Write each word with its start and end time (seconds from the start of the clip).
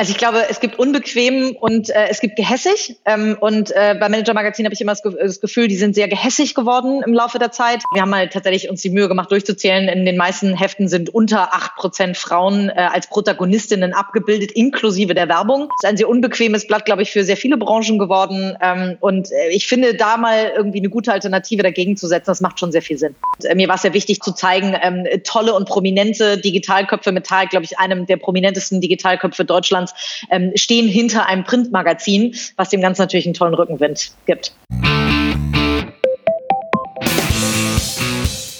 Also 0.00 0.12
ich 0.12 0.16
glaube, 0.16 0.46
es 0.48 0.60
gibt 0.60 0.78
unbequem 0.78 1.54
und 1.60 1.90
äh, 1.90 2.06
es 2.08 2.20
gibt 2.20 2.36
gehässig. 2.36 2.96
Ähm, 3.04 3.36
und 3.38 3.70
äh, 3.72 3.94
bei 4.00 4.08
Manager 4.08 4.32
Magazin 4.32 4.64
habe 4.64 4.72
ich 4.72 4.80
immer 4.80 4.92
das, 4.94 5.02
das, 5.02 5.42
Gefühl, 5.42 5.68
die 5.68 5.76
sind 5.76 5.94
sehr 5.94 6.08
gehässig 6.08 6.54
geworden 6.54 7.02
im 7.04 7.12
Laufe 7.12 7.38
der 7.38 7.52
Zeit. 7.52 7.82
Wir 7.92 8.00
haben 8.00 8.14
halt 8.14 8.32
tatsächlich 8.32 8.70
uns 8.70 8.80
die 8.80 8.88
Mühe 8.88 9.08
gemacht, 9.08 9.30
durchzuzählen. 9.30 9.88
In 9.90 10.06
den 10.06 10.16
meisten 10.16 10.56
Heften 10.56 10.88
sind 10.88 11.10
unter 11.10 11.52
acht 11.54 11.76
Prozent 11.76 12.16
Frauen 12.16 12.70
äh, 12.70 12.76
als 12.76 13.08
Protagonistinnen 13.08 13.92
abgebildet, 13.92 14.52
inklusive 14.52 15.12
der 15.12 15.28
Werbung. 15.28 15.68
Das 15.68 15.76
ist 15.82 15.90
ein 15.90 15.96
sehr 15.98 16.08
unbequemes 16.08 16.66
Blatt, 16.66 16.86
glaube 16.86 17.02
ich, 17.02 17.10
für 17.10 17.22
sehr 17.22 17.36
viele 17.36 17.58
Branchen 17.58 17.98
geworden. 17.98 18.56
Ähm, 18.62 18.96
und 19.00 19.30
äh, 19.30 19.50
ich 19.50 19.66
finde, 19.66 19.94
da 19.96 20.16
mal 20.16 20.50
irgendwie 20.56 20.78
eine 20.78 20.88
gute 20.88 21.12
Alternative 21.12 21.62
dagegen 21.62 21.98
zu 21.98 22.06
setzen, 22.06 22.30
das 22.30 22.40
macht 22.40 22.58
schon 22.58 22.72
sehr 22.72 22.80
viel 22.80 22.96
Sinn. 22.96 23.16
Und, 23.36 23.44
äh, 23.44 23.54
mir 23.54 23.68
war 23.68 23.74
es 23.74 23.82
sehr 23.82 23.92
wichtig 23.92 24.20
zu 24.20 24.32
zeigen, 24.32 24.74
ähm, 24.80 25.06
tolle 25.24 25.52
und 25.52 25.68
prominente 25.68 26.38
Digitalköpfe 26.38 27.12
mit 27.12 27.28
glaube 27.28 27.64
ich, 27.64 27.78
einem 27.78 28.06
der 28.06 28.16
prominentesten 28.16 28.80
Digitalköpfe 28.80 29.44
Deutschlands 29.44 29.89
ähm, 30.30 30.52
stehen 30.54 30.88
hinter 30.88 31.26
einem 31.26 31.44
Printmagazin, 31.44 32.34
was 32.56 32.70
dem 32.70 32.80
Ganzen 32.80 33.02
natürlich 33.02 33.26
einen 33.26 33.34
tollen 33.34 33.54
Rückenwind 33.54 34.12
gibt. 34.26 34.52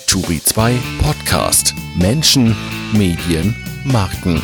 Turi 0.07 0.43
2 0.43 0.75
Podcast. 1.03 1.75
Menschen, 1.97 2.57
Medien, 2.93 3.55
Marken. 3.85 4.43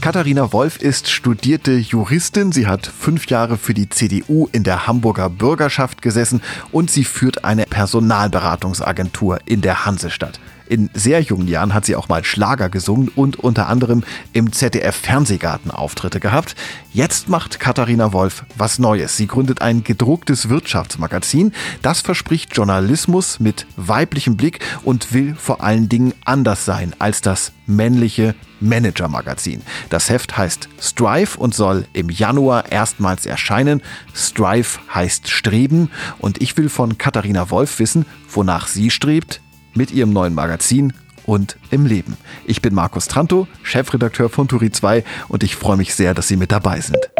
Katharina 0.00 0.52
Wolf 0.54 0.80
ist 0.80 1.10
studierte 1.10 1.72
Juristin. 1.72 2.52
Sie 2.52 2.66
hat 2.66 2.86
fünf 2.86 3.26
Jahre 3.26 3.58
für 3.58 3.74
die 3.74 3.88
CDU 3.88 4.48
in 4.50 4.64
der 4.64 4.86
Hamburger 4.86 5.28
Bürgerschaft 5.28 6.00
gesessen 6.00 6.42
und 6.72 6.90
sie 6.90 7.04
führt 7.04 7.44
eine 7.44 7.64
Personalberatungsagentur 7.64 9.40
in 9.44 9.60
der 9.60 9.84
Hansestadt. 9.84 10.40
In 10.70 10.88
sehr 10.94 11.20
jungen 11.20 11.48
Jahren 11.48 11.74
hat 11.74 11.84
sie 11.84 11.96
auch 11.96 12.08
mal 12.08 12.22
Schlager 12.22 12.68
gesungen 12.68 13.08
und 13.08 13.40
unter 13.40 13.66
anderem 13.66 14.04
im 14.32 14.52
ZDF 14.52 14.94
Fernsehgarten 14.94 15.72
Auftritte 15.72 16.20
gehabt. 16.20 16.54
Jetzt 16.92 17.28
macht 17.28 17.58
Katharina 17.58 18.12
Wolf 18.12 18.44
was 18.56 18.78
Neues. 18.78 19.16
Sie 19.16 19.26
gründet 19.26 19.62
ein 19.62 19.82
gedrucktes 19.82 20.48
Wirtschaftsmagazin. 20.48 21.50
Das 21.82 22.02
verspricht 22.02 22.56
Journalismus 22.56 23.40
mit 23.40 23.66
weiblichem 23.74 24.36
Blick 24.36 24.60
und 24.84 25.12
will 25.12 25.34
vor 25.34 25.60
allen 25.60 25.88
Dingen 25.88 26.14
anders 26.24 26.64
sein 26.66 26.94
als 27.00 27.20
das 27.20 27.50
männliche 27.66 28.36
Manager-Magazin. 28.60 29.62
Das 29.88 30.08
Heft 30.08 30.38
heißt 30.38 30.68
Strive 30.80 31.36
und 31.36 31.52
soll 31.52 31.86
im 31.94 32.10
Januar 32.10 32.70
erstmals 32.70 33.26
erscheinen. 33.26 33.82
Strive 34.14 34.78
heißt 34.94 35.28
Streben 35.28 35.90
und 36.18 36.40
ich 36.40 36.56
will 36.56 36.68
von 36.68 36.96
Katharina 36.96 37.50
Wolf 37.50 37.80
wissen, 37.80 38.06
wonach 38.32 38.68
sie 38.68 38.90
strebt, 38.90 39.40
mit 39.74 39.90
ihrem 39.90 40.12
neuen 40.12 40.34
Magazin 40.34 40.92
und 41.26 41.56
im 41.70 41.86
Leben. 41.86 42.16
Ich 42.44 42.62
bin 42.62 42.74
Markus 42.74 43.08
Tranto, 43.08 43.46
Chefredakteur 43.62 44.28
von 44.28 44.48
Turi 44.48 44.70
2 44.72 45.04
und 45.28 45.42
ich 45.42 45.56
freue 45.56 45.76
mich 45.76 45.94
sehr, 45.94 46.14
dass 46.14 46.28
Sie 46.28 46.36
mit 46.36 46.52
dabei 46.52 46.80
sind. 46.80 47.10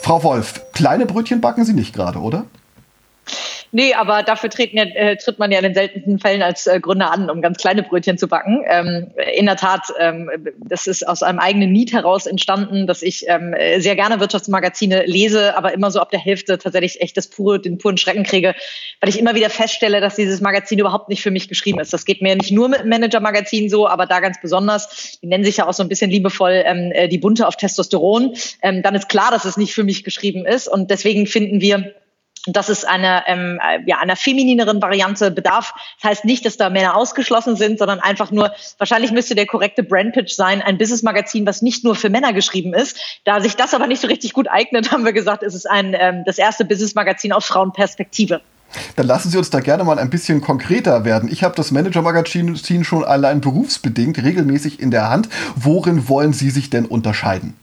Frau 0.00 0.22
Wolf, 0.22 0.62
kleine 0.72 1.06
Brötchen 1.06 1.40
backen 1.40 1.64
Sie 1.64 1.74
nicht 1.74 1.94
gerade, 1.94 2.18
oder? 2.20 2.44
Nee, 3.76 3.92
aber 3.92 4.22
dafür 4.22 4.50
treten 4.50 4.78
äh, 4.78 5.16
tritt 5.16 5.40
man 5.40 5.50
ja 5.50 5.58
in 5.58 5.64
den 5.64 5.74
seltensten 5.74 6.20
Fällen 6.20 6.42
als 6.42 6.68
äh, 6.68 6.78
Gründer 6.78 7.10
an, 7.10 7.28
um 7.28 7.42
ganz 7.42 7.58
kleine 7.58 7.82
Brötchen 7.82 8.16
zu 8.16 8.28
backen. 8.28 8.62
Ähm, 8.68 9.10
in 9.34 9.46
der 9.46 9.56
Tat, 9.56 9.80
ähm, 9.98 10.30
das 10.58 10.86
ist 10.86 11.04
aus 11.08 11.24
einem 11.24 11.40
eigenen 11.40 11.72
Need 11.72 11.92
heraus 11.92 12.26
entstanden, 12.26 12.86
dass 12.86 13.02
ich 13.02 13.24
ähm, 13.26 13.52
sehr 13.78 13.96
gerne 13.96 14.20
Wirtschaftsmagazine 14.20 15.06
lese, 15.06 15.56
aber 15.56 15.74
immer 15.74 15.90
so 15.90 15.98
ab 15.98 16.12
der 16.12 16.20
Hälfte 16.20 16.56
tatsächlich 16.56 17.00
echt 17.00 17.16
das 17.16 17.26
pure, 17.26 17.58
den 17.58 17.78
puren 17.78 17.96
Schrecken 17.96 18.22
kriege, 18.22 18.54
weil 19.00 19.10
ich 19.10 19.18
immer 19.18 19.34
wieder 19.34 19.50
feststelle, 19.50 20.00
dass 20.00 20.14
dieses 20.14 20.40
Magazin 20.40 20.78
überhaupt 20.78 21.08
nicht 21.08 21.22
für 21.24 21.32
mich 21.32 21.48
geschrieben 21.48 21.80
ist. 21.80 21.92
Das 21.92 22.04
geht 22.04 22.22
mir 22.22 22.36
nicht 22.36 22.52
nur 22.52 22.68
mit 22.68 22.86
Manager-Magazin 22.86 23.68
so, 23.68 23.88
aber 23.88 24.06
da 24.06 24.20
ganz 24.20 24.40
besonders. 24.40 25.18
Die 25.20 25.26
nennen 25.26 25.42
sich 25.42 25.56
ja 25.56 25.66
auch 25.66 25.74
so 25.74 25.82
ein 25.82 25.88
bisschen 25.88 26.12
liebevoll 26.12 26.62
ähm, 26.64 26.92
äh, 26.94 27.08
die 27.08 27.18
Bunte 27.18 27.48
auf 27.48 27.56
Testosteron. 27.56 28.36
Ähm, 28.62 28.82
dann 28.84 28.94
ist 28.94 29.08
klar, 29.08 29.32
dass 29.32 29.44
es 29.44 29.56
nicht 29.56 29.74
für 29.74 29.82
mich 29.82 30.04
geschrieben 30.04 30.46
ist 30.46 30.68
und 30.68 30.92
deswegen 30.92 31.26
finden 31.26 31.60
wir, 31.60 31.92
dass 32.46 32.68
es 32.68 32.84
eine, 32.84 33.24
ähm, 33.26 33.58
äh, 33.62 33.80
ja, 33.86 33.98
einer 33.98 34.16
feminineren 34.16 34.80
Variante 34.82 35.30
bedarf. 35.30 35.72
Das 36.00 36.10
heißt 36.10 36.24
nicht, 36.24 36.44
dass 36.44 36.56
da 36.56 36.70
Männer 36.70 36.96
ausgeschlossen 36.96 37.56
sind, 37.56 37.78
sondern 37.78 38.00
einfach 38.00 38.30
nur, 38.30 38.52
wahrscheinlich 38.78 39.12
müsste 39.12 39.34
der 39.34 39.46
korrekte 39.46 39.82
Brandpitch 39.82 40.34
sein, 40.34 40.62
ein 40.62 40.78
Businessmagazin, 40.78 41.46
was 41.46 41.62
nicht 41.62 41.84
nur 41.84 41.94
für 41.94 42.10
Männer 42.10 42.32
geschrieben 42.32 42.74
ist. 42.74 42.98
Da 43.24 43.40
sich 43.40 43.56
das 43.56 43.74
aber 43.74 43.86
nicht 43.86 44.00
so 44.00 44.08
richtig 44.08 44.32
gut 44.32 44.48
eignet, 44.48 44.90
haben 44.92 45.04
wir 45.04 45.12
gesagt, 45.12 45.42
ist 45.42 45.54
es 45.54 45.66
ein, 45.66 45.94
ähm, 45.98 46.24
das 46.26 46.38
erste 46.38 46.64
Businessmagazin 46.64 47.32
aus 47.32 47.46
Frauenperspektive. 47.46 48.40
Dann 48.96 49.06
lassen 49.06 49.30
Sie 49.30 49.38
uns 49.38 49.50
da 49.50 49.60
gerne 49.60 49.84
mal 49.84 49.98
ein 49.98 50.10
bisschen 50.10 50.40
konkreter 50.40 51.04
werden. 51.04 51.30
Ich 51.30 51.44
habe 51.44 51.54
das 51.54 51.70
Manager-Magazin 51.70 52.56
schon 52.84 53.04
allein 53.04 53.40
berufsbedingt 53.40 54.22
regelmäßig 54.22 54.80
in 54.80 54.90
der 54.90 55.08
Hand. 55.10 55.28
Worin 55.54 56.08
wollen 56.08 56.32
Sie 56.32 56.50
sich 56.50 56.70
denn 56.70 56.84
unterscheiden? 56.84 57.54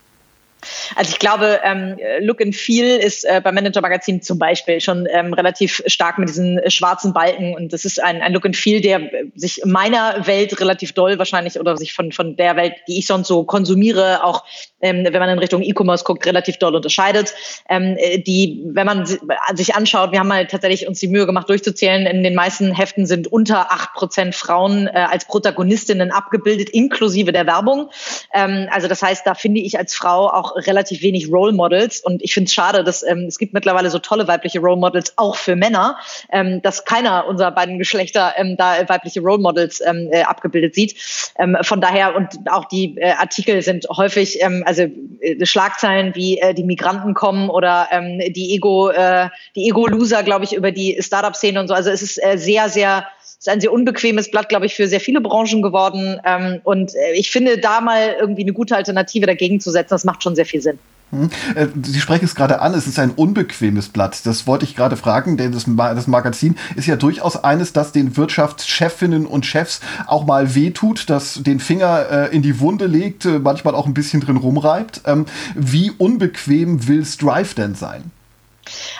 Also 0.96 1.12
ich 1.12 1.20
glaube, 1.20 1.60
ähm, 1.64 1.98
Look 2.20 2.42
and 2.42 2.56
Feel 2.56 2.98
ist 2.98 3.24
äh, 3.26 3.42
beim 3.44 3.56
Manager 3.56 3.82
Magazin 3.82 4.22
zum 4.22 4.40
Beispiel 4.40 4.80
schon 4.82 5.08
ähm, 5.12 5.34
relativ 5.34 5.82
stark 5.88 6.18
mit 6.18 6.30
diesen 6.30 6.60
schwarzen 6.70 7.14
Balken 7.14 7.56
und 7.56 7.74
das 7.74 7.86
ist 7.86 8.02
ein, 8.02 8.22
ein 8.22 8.34
Look 8.34 8.46
and 8.46 8.56
Feel, 8.56 8.82
der 8.82 9.02
sich 9.36 9.62
meiner 9.66 10.28
Welt 10.28 10.60
relativ 10.60 10.94
doll 10.94 11.18
wahrscheinlich 11.18 11.60
oder 11.60 11.78
sich 11.78 11.94
von, 11.94 12.12
von 12.12 12.36
der 12.36 12.56
Welt, 12.56 12.74
die 12.88 13.00
ich 13.00 13.08
sonst 13.08 13.28
so 13.28 13.44
konsumiere, 13.44 14.24
auch 14.24 14.44
ähm, 14.82 15.04
wenn 15.04 15.20
man 15.20 15.30
in 15.30 15.40
Richtung 15.40 15.62
E-Commerce 15.62 16.04
guckt, 16.04 16.26
relativ 16.26 16.58
doll 16.58 16.76
unterscheidet. 16.76 17.34
Ähm, 17.70 17.96
äh, 17.98 18.20
die, 18.20 18.64
wenn 18.66 18.86
man 18.86 19.06
sich 19.06 19.76
anschaut, 19.76 20.12
wir 20.12 20.20
haben 20.20 20.34
halt 20.34 20.52
tatsächlich 20.52 20.88
uns 20.88 21.00
die 21.00 21.08
Mühe 21.08 21.26
gemacht 21.26 21.50
durchzuzählen, 21.50 22.06
in 22.06 22.24
den 22.24 22.36
meisten 22.36 22.74
Heften 22.74 23.06
sind 23.06 23.28
unter 23.28 23.72
acht 23.72 23.94
Prozent 23.94 24.36
Frauen 24.36 24.88
äh, 24.88 24.92
als 24.92 25.26
Protagonistinnen 25.26 26.12
abgebildet, 26.12 26.70
inklusive 26.70 27.32
der 27.32 27.46
Werbung. 27.46 27.90
Ähm, 28.34 28.68
also 28.72 28.88
das 28.88 29.02
heißt, 29.02 29.26
da 29.26 29.36
finde 29.36 29.62
ich 29.62 29.78
als 29.78 29.94
Frau 29.94 30.30
auch 30.30 30.51
relativ 30.56 31.02
wenig 31.02 31.32
Role 31.32 31.54
Models 31.54 32.02
und 32.02 32.22
ich 32.22 32.34
finde 32.34 32.48
es 32.48 32.54
schade, 32.54 32.84
dass 32.84 33.04
ähm, 33.04 33.26
es 33.28 33.38
gibt 33.38 33.54
mittlerweile 33.54 33.90
so 33.90 34.00
tolle 34.00 34.28
weibliche 34.28 34.60
Role 34.60 34.78
Models 34.78 35.14
auch 35.18 35.36
für 35.36 35.56
Männer, 35.56 35.98
ähm, 36.32 36.62
dass 36.62 36.86
keiner 36.86 37.28
unserer 37.28 37.52
beiden 37.52 37.78
Geschlechter 37.78 38.34
ähm, 38.38 38.58
da 38.58 38.88
weibliche 38.88 39.22
Role 39.22 39.40
Models 39.40 39.82
ähm, 39.82 40.10
äh, 40.12 40.24
abgebildet 40.24 40.76
sieht. 40.76 40.96
Ähm, 41.38 41.58
von 41.62 41.82
daher 41.82 42.16
und 42.16 42.30
auch 42.50 42.66
die 42.66 42.98
äh, 42.98 43.12
Artikel 43.12 43.62
sind 43.62 43.88
häufig 43.90 44.42
ähm, 44.42 44.64
also 44.66 44.84
äh, 44.84 45.46
Schlagzeilen 45.46 46.16
wie 46.16 46.40
äh, 46.40 46.54
die 46.54 46.64
Migranten 46.64 47.14
kommen 47.14 47.50
oder 47.50 47.88
ähm, 47.92 48.20
die 48.34 48.56
Ego 48.56 48.90
äh, 48.90 49.30
die 49.56 49.68
Ego 49.68 49.88
Loser, 49.88 50.24
glaube 50.24 50.46
ich, 50.46 50.54
über 50.54 50.72
die 50.72 50.98
Startup 51.02 51.36
Szene 51.36 51.60
und 51.60 51.68
so. 51.68 51.74
Also 51.74 51.90
es 51.90 52.02
ist 52.02 52.24
äh, 52.24 52.38
sehr 52.38 52.70
sehr 52.70 53.08
ist 53.42 53.50
ein 53.50 53.60
sehr 53.60 53.74
unbequemes 53.74 54.30
Blatt, 54.30 54.50
glaube 54.50 54.68
ich, 54.68 54.76
für 54.76 54.88
sehr 54.88 55.00
viele 55.00 55.20
Branchen 55.20 55.64
geworden. 55.64 56.22
Ähm, 56.24 56.62
und 56.64 56.94
äh, 56.94 57.14
ich 57.16 57.32
finde, 57.32 57.58
da 57.58 57.82
mal 57.82 58.16
irgendwie 58.20 58.44
eine 58.44 58.54
gute 58.54 58.76
Alternative 58.76 59.26
dagegen 59.26 59.60
zu 59.60 59.72
setzen, 59.72 59.90
das 59.90 60.04
macht 60.04 60.22
schon 60.22 60.36
sehr 60.36 60.46
viel 60.46 60.62
Sinn. 60.62 60.78
Hm. 61.10 61.32
Äh, 61.56 61.68
Sie 61.84 62.00
sprechen 62.00 62.26
es 62.26 62.36
gerade 62.36 62.62
an, 62.62 62.76
es 62.76 62.86
ist 62.86 63.00
ein 63.00 63.10
unbequemes 63.10 63.90
Blatt. 63.90 64.28
Das 64.28 64.46
wollte 64.46 64.66
ich 64.66 64.76
gerade 64.76 64.96
fragen, 64.96 65.38
denn 65.38 65.54
das, 65.54 65.66
das, 65.68 66.06
Magazin 66.06 66.56
ist 66.76 66.86
ja 66.86 66.96
durchaus 66.96 67.44
eines, 67.44 67.74
das 67.74 67.92
den 67.92 68.16
Wirtschaftschefinnen 68.16 69.26
und 69.26 69.48
Chefs 69.48 69.82
auch 70.06 70.24
mal 70.28 70.54
wehtut, 70.54 71.10
das 71.10 71.42
den 71.42 71.60
Finger 71.60 72.30
äh, 72.30 72.36
in 72.36 72.44
die 72.44 72.60
Wunde 72.60 72.86
legt, 72.86 73.26
äh, 73.26 73.40
manchmal 73.40 73.74
auch 73.74 73.88
ein 73.88 73.96
bisschen 73.96 74.22
drin 74.22 74.38
rumreibt. 74.38 75.02
Ähm, 75.08 75.26
wie 75.56 75.90
unbequem 75.90 76.88
will 76.88 77.04
Strive 77.04 77.56
denn 77.56 77.74
sein? 77.74 78.12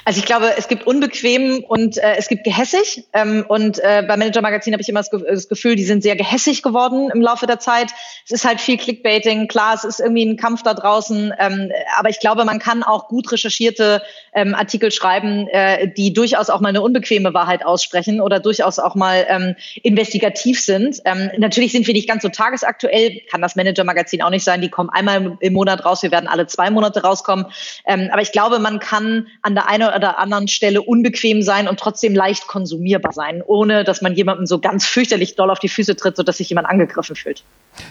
Also 0.06 0.20
ich 0.20 0.26
glaube, 0.26 0.54
es 0.58 0.68
gibt 0.68 0.86
unbequem 0.88 1.64
und 1.68 1.98
äh, 1.98 2.16
es 2.18 2.28
gibt 2.28 2.44
gehässig. 2.44 3.06
Ähm, 3.14 3.46
und 3.48 3.80
äh, 3.80 4.04
bei 4.08 4.18
Manager 4.18 4.42
Magazin 4.42 4.74
habe 4.74 4.82
ich 4.82 4.90
immer 4.90 5.00
das, 5.00 5.12
Ge 5.12 5.24
das, 5.28 5.48
Gefühl, 5.48 5.76
die 5.76 5.84
sind 5.84 6.04
sehr 6.04 6.16
gehässig 6.16 6.62
geworden 6.62 7.10
im 7.14 7.22
Laufe 7.22 7.48
der 7.48 7.60
Zeit. 7.60 7.92
Es 8.26 8.32
ist 8.32 8.46
halt 8.46 8.60
viel 8.60 8.78
Clickbaiting. 8.78 9.48
Klar, 9.48 9.76
es 9.76 9.84
ist 9.84 10.00
irgendwie 10.00 10.26
ein 10.26 10.38
Kampf 10.38 10.64
da 10.64 10.74
draußen. 10.74 11.34
Ähm, 11.40 11.72
aber 11.98 12.10
ich 12.10 12.20
glaube, 12.20 12.46
man 12.46 12.60
kann 12.60 12.84
auch 12.84 13.08
gut 13.08 13.32
recherchierte 13.32 14.02
ähm, 14.34 14.56
Artikel 14.56 14.92
schreiben, 14.92 15.48
äh, 15.48 15.88
die 15.88 16.14
durchaus 16.14 16.50
auch 16.50 16.62
mal 16.62 16.70
eine 16.70 16.82
unbequeme 16.82 17.34
Wahrheit 17.34 17.66
aussprechen 17.66 18.22
oder 18.22 18.40
durchaus 18.40 18.80
auch 18.80 18.96
mal 18.96 19.26
ähm, 19.30 19.56
investigativ 19.84 20.62
sind. 20.62 21.02
Ähm, 21.06 21.30
natürlich 21.38 21.72
sind 21.72 21.88
wir 21.88 21.94
nicht 21.94 22.08
ganz 22.08 22.24
so 22.24 22.30
tagesaktuell, 22.30 23.22
kann 23.30 23.42
das 23.42 23.56
Manager 23.56 23.84
Magazin 23.84 24.22
auch 24.22 24.30
nicht 24.30 24.44
sein. 24.44 24.62
Die 24.62 24.70
kommen 24.70 24.90
einmal 24.90 25.38
im 25.40 25.54
Monat 25.54 25.86
raus. 25.86 26.04
Wir 26.04 26.12
werden 26.12 26.28
alle 26.28 26.48
zwei 26.48 26.70
Monate 26.70 27.04
rauskommen. 27.04 27.46
Ähm, 27.86 28.10
aber 28.12 28.22
ich 28.22 28.32
glaube, 28.32 28.60
man 28.60 28.80
kann 28.80 29.28
an 29.42 29.56
der 29.56 29.61
einen 29.68 29.94
oder 29.94 30.20
anderen 30.20 30.48
Stelle 30.48 30.82
unbequem 30.82 31.42
sein 31.42 31.68
und 31.68 31.80
trotzdem 31.80 32.16
leicht 32.16 32.48
konsumierbar 32.48 33.14
sein, 33.14 33.42
ohne 33.46 33.84
dass 33.84 34.02
man 34.02 34.14
jemandem 34.14 34.46
so 34.46 34.60
ganz 34.60 34.86
fürchterlich 34.86 35.36
doll 35.36 35.50
auf 35.50 35.60
die 35.60 35.70
Füße 35.70 35.96
tritt, 35.96 36.16
sodass 36.16 36.38
sich 36.38 36.50
jemand 36.50 36.68
angegriffen 36.68 37.16
fühlt. 37.16 37.44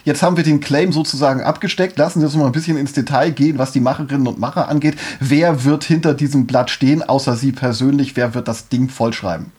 Jetzt 0.04 0.22
haben 0.22 0.36
wir 0.36 0.44
den 0.44 0.60
Claim 0.60 0.92
sozusagen 0.92 1.42
abgesteckt. 1.42 1.98
Lassen 1.98 2.20
Sie 2.20 2.26
uns 2.26 2.36
mal 2.36 2.46
ein 2.46 2.52
bisschen 2.52 2.76
ins 2.76 2.92
Detail 2.92 3.30
gehen, 3.30 3.58
was 3.58 3.72
die 3.72 3.80
Macherinnen 3.80 4.26
und 4.26 4.38
Macher 4.38 4.68
angeht. 4.68 4.96
Wer 5.20 5.64
wird 5.64 5.84
hinter 5.84 6.14
diesem 6.14 6.46
Blatt 6.46 6.70
stehen, 6.70 7.02
außer 7.02 7.36
Sie 7.36 7.52
persönlich? 7.52 8.16
Wer 8.16 8.34
wird 8.34 8.48
das 8.48 8.68
Ding 8.68 8.88
vollschreiben? 8.88 9.52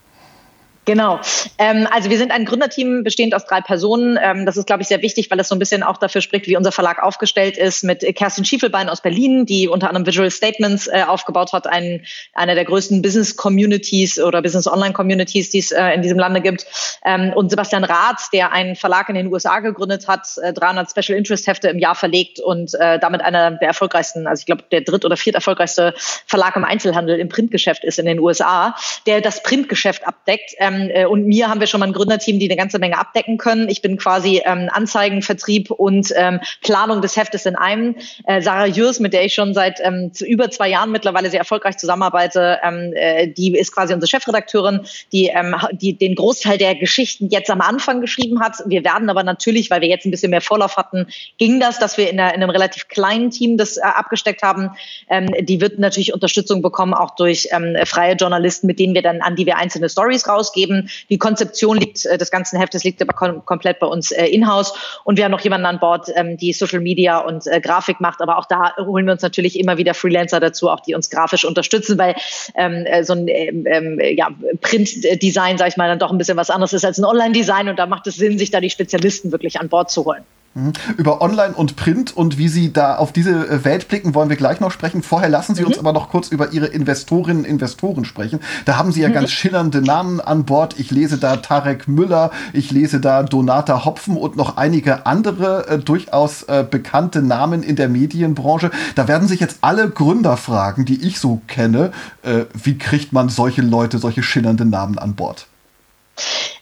Genau. 0.92 1.22
Ähm, 1.58 1.88
also 1.90 2.10
wir 2.10 2.18
sind 2.18 2.34
ein 2.34 2.44
Gründerteam 2.44 3.06
bestehend 3.06 3.34
aus 3.34 3.46
drei 3.46 3.62
Personen. 3.62 4.20
Ähm, 4.22 4.46
das 4.46 4.58
ist, 4.58 4.68
glaube 4.68 4.82
ich, 4.82 4.90
sehr 4.90 5.02
wichtig, 5.02 5.32
weil 5.32 5.40
es 5.40 5.48
so 5.48 5.56
ein 5.56 5.60
bisschen 5.60 5.84
auch 5.84 5.96
dafür 5.96 6.20
spricht, 6.20 6.48
wie 6.48 6.58
unser 6.58 6.74
Verlag 6.74 7.02
aufgestellt 7.02 7.58
ist. 7.58 7.86
Mit 7.86 8.02
Kerstin 8.14 8.44
Schiefelbein 8.44 8.90
aus 8.90 9.00
Berlin, 9.00 9.46
die 9.46 9.70
unter 9.70 9.88
anderem 9.88 10.06
Visual 10.06 10.30
Statements 10.30 10.88
äh, 10.88 11.04
aufgebaut 11.08 11.54
hat, 11.54 11.66
ein, 11.66 12.06
eine 12.34 12.56
der 12.56 12.66
größten 12.66 13.02
Business 13.02 13.38
Communities 13.38 14.20
oder 14.20 14.42
Business 14.42 14.68
Online 14.68 14.92
Communities, 14.92 15.50
die 15.50 15.60
es 15.60 15.72
äh, 15.72 15.94
in 15.94 16.02
diesem 16.02 16.20
Lande 16.20 16.42
gibt. 16.42 16.66
Ähm, 17.06 17.32
und 17.32 17.52
Sebastian 17.52 17.86
Rath, 17.86 18.28
der 18.34 18.52
einen 18.52 18.76
Verlag 18.76 19.08
in 19.08 19.16
den 19.16 19.32
USA 19.32 19.62
gegründet 19.62 20.10
hat, 20.10 20.28
äh, 20.44 20.52
300 20.52 20.92
Special 20.92 21.18
Interest 21.18 21.48
Hefte 21.48 21.70
im 21.70 21.80
Jahr 21.80 21.96
verlegt 21.96 22.42
und 22.42 22.74
äh, 22.74 23.00
damit 23.00 23.22
einer 23.22 23.52
der 23.52 23.70
erfolgreichsten, 23.70 24.28
also 24.28 24.42
ich 24.42 24.46
glaube 24.46 24.66
der 24.70 24.82
dritt 24.82 25.06
oder 25.06 25.16
viert 25.16 25.36
erfolgreichste 25.36 25.94
Verlag 26.28 26.58
im 26.58 26.66
Einzelhandel 26.66 27.18
im 27.18 27.30
Printgeschäft 27.30 27.86
ist 27.86 27.98
in 27.98 28.08
den 28.08 28.20
USA, 28.20 28.76
der 29.06 29.22
das 29.22 29.42
Printgeschäft 29.42 30.06
abdeckt. 30.06 30.52
Ähm, 30.58 30.81
äh, 30.90 31.06
und 31.06 31.26
mir 31.26 31.50
haben 31.50 31.60
wir 31.60 31.68
schon 31.68 31.80
mal 31.80 31.88
ein 31.88 31.94
Gründerteam, 31.94 32.40
die 32.40 32.48
eine 32.50 32.58
ganze 32.58 32.80
Menge 32.80 32.98
abdecken 32.98 33.38
können. 33.38 33.70
Ich 33.70 33.82
bin 33.82 33.98
quasi 33.98 34.42
ähm, 34.46 34.70
Anzeigen, 34.72 35.22
Vertrieb 35.22 35.72
und 35.72 36.12
ähm, 36.16 36.40
Planung 36.62 37.02
des 37.02 37.16
Heftes 37.16 37.46
in 37.46 37.56
einem. 37.56 37.96
Äh, 38.26 38.42
Sarah 38.42 38.66
Jürs, 38.66 39.00
mit 39.00 39.14
der 39.14 39.26
ich 39.26 39.34
schon 39.34 39.54
seit 39.54 39.80
ähm, 39.82 40.12
über 40.22 40.50
zwei 40.50 40.70
Jahren 40.70 40.92
mittlerweile 40.92 41.30
sehr 41.30 41.40
erfolgreich 41.40 41.78
zusammenarbeite, 41.78 42.60
ähm, 42.64 42.94
äh, 42.96 43.28
die 43.28 43.56
ist 43.58 43.74
quasi 43.74 43.94
unsere 43.94 44.10
Chefredakteurin, 44.10 44.82
die, 45.12 45.28
ähm, 45.28 45.56
die 45.74 45.98
den 45.98 46.16
Großteil 46.16 46.58
der 46.58 46.76
Geschichten 46.76 47.30
jetzt 47.30 47.50
am 47.50 47.62
Anfang 47.62 48.02
geschrieben 48.02 48.40
hat. 48.42 48.58
Wir 48.66 48.84
werden 48.84 49.10
aber 49.10 49.24
natürlich, 49.24 49.70
weil 49.70 49.82
wir 49.82 49.90
jetzt 49.90 50.06
ein 50.06 50.12
bisschen 50.12 50.32
mehr 50.32 50.42
Vorlauf 50.42 50.78
hatten, 50.78 51.08
ging 51.38 51.60
das, 51.60 51.80
dass 51.80 51.98
wir 51.98 52.10
in, 52.10 52.20
einer, 52.20 52.34
in 52.34 52.42
einem 52.42 52.50
relativ 52.50 52.88
kleinen 52.88 53.30
Team 53.30 53.58
das 53.58 53.78
äh, 53.78 53.82
abgesteckt 53.82 54.44
haben. 54.44 54.72
Ähm, 55.10 55.28
die 55.42 55.62
wird 55.62 55.80
natürlich 55.80 56.14
Unterstützung 56.14 56.62
bekommen, 56.62 56.94
auch 56.94 57.16
durch 57.16 57.50
ähm, 57.52 57.76
freie 57.86 58.16
Journalisten, 58.16 58.68
mit 58.68 58.80
denen 58.80 58.94
wir 58.94 59.02
dann, 59.02 59.22
an 59.22 59.36
die 59.36 59.46
wir 59.46 59.58
einzelne 59.58 59.90
Stories 59.90 60.28
rausgeben 60.28 60.61
geben. 60.62 60.90
Die 61.10 61.18
Konzeption 61.18 61.78
liegt 61.78 62.06
äh, 62.06 62.18
des 62.18 62.32
ganzen 62.32 62.60
Heftes 62.60 62.84
liegt 62.84 63.02
aber 63.02 63.14
kom 63.14 63.46
komplett 63.46 63.80
bei 63.80 63.88
uns 63.88 64.12
äh, 64.12 64.26
in-house 64.26 64.74
und 65.04 65.18
wir 65.18 65.26
haben 65.26 65.32
noch 65.32 65.42
jemanden 65.42 65.66
an 65.66 65.80
Bord, 65.80 66.10
ähm, 66.16 66.38
die 66.38 66.54
Social 66.54 66.80
Media 66.80 67.20
und 67.20 67.48
äh, 67.48 67.60
Grafik 67.60 68.00
macht. 68.00 68.22
Aber 68.22 68.38
auch 68.38 68.46
da 68.46 68.76
holen 68.78 69.06
wir 69.06 69.14
uns 69.14 69.22
natürlich 69.22 69.60
immer 69.60 69.78
wieder 69.78 69.94
Freelancer 69.94 70.40
dazu, 70.40 70.70
auch 70.70 70.82
die 70.82 70.96
uns 70.96 71.10
grafisch 71.10 71.46
unterstützen, 71.46 71.98
weil 71.98 72.16
ähm, 72.56 72.86
äh, 72.86 73.04
so 73.04 73.14
ein 73.14 73.28
ähm, 73.28 73.66
ähm 73.68 74.00
ja, 74.16 74.30
Print-Design, 74.62 75.58
sage 75.58 75.70
ich 75.70 75.78
mal, 75.78 75.88
dann 75.88 76.00
doch 76.00 76.12
ein 76.12 76.18
bisschen 76.18 76.38
was 76.38 76.50
anderes 76.50 76.74
ist 76.74 76.86
als 76.86 76.98
ein 76.98 77.06
Online-Design 77.06 77.70
und 77.70 77.80
da 77.80 77.86
macht 77.86 78.08
es 78.08 78.16
Sinn, 78.16 78.38
sich 78.38 78.52
da 78.52 78.60
die 78.60 78.70
Spezialisten 78.70 79.32
wirklich 79.32 79.60
an 79.60 79.70
Bord 79.70 79.90
zu 79.92 80.06
holen. 80.06 80.24
Mhm. 80.54 80.74
Über 80.98 81.22
Online 81.22 81.54
und 81.54 81.78
Print 81.78 82.16
und 82.16 82.38
wie 82.38 82.50
Sie 82.50 82.74
da 82.74 82.98
auf 82.98 83.14
diese 83.14 83.48
äh, 83.48 83.64
Welt 83.64 83.88
blicken, 83.88 84.14
wollen 84.14 84.28
wir 84.28 84.36
gleich 84.36 84.60
noch 84.60 84.72
sprechen. 84.72 85.02
Vorher 85.02 85.30
lassen 85.30 85.56
Sie 85.56 85.62
mhm. 85.62 85.70
uns 85.70 85.80
aber 85.80 85.94
noch 85.94 86.10
kurz 86.10 86.28
über 86.28 86.52
Ihre 86.52 86.66
Investorinnen 86.66 87.44
und 87.44 87.50
Investoren 87.50 88.04
sprechen. 88.04 88.42
Da 88.66 88.78
haben 88.78 88.92
Sie 88.92 89.02
ja 89.02 89.08
mhm. 89.08 89.14
ganz 89.14 89.32
schillernde 89.32 89.82
Namen 89.82 90.20
an 90.20 90.44
Bord. 90.44 90.78
Ich 90.78 90.92
lese 90.92 91.18
da 91.18 91.38
Tarek 91.38 91.88
Müller, 91.88 92.32
ich 92.52 92.70
lese 92.70 93.00
da 93.00 93.24
Donata 93.24 93.86
Hopfen 93.86 94.18
und 94.18 94.36
noch 94.36 94.58
einige 94.58 95.06
andere 95.06 95.68
äh, 95.68 95.78
durchaus 95.80 96.44
äh, 96.44 96.66
bekannte 96.70 97.22
Namen 97.22 97.64
in 97.64 97.78
der 97.78 97.88
Medienbranche. 97.88 98.72
Da 98.96 99.08
werden 99.08 99.30
sich 99.30 99.40
jetzt 99.40 99.60
alle 99.62 99.90
Gründer 99.90 100.36
fragen, 100.36 100.84
die 100.84 101.02
ich 101.02 101.20
so 101.20 101.42
kenne, 101.48 101.94
äh, 102.24 102.46
wie 102.54 102.78
kriegt 102.78 103.14
man 103.14 103.30
solche 103.30 103.62
Leute, 103.62 104.00
solche 104.00 104.22
schillernden 104.22 104.70
Namen 104.70 104.98
an 104.98 105.16
Bord? 105.16 105.48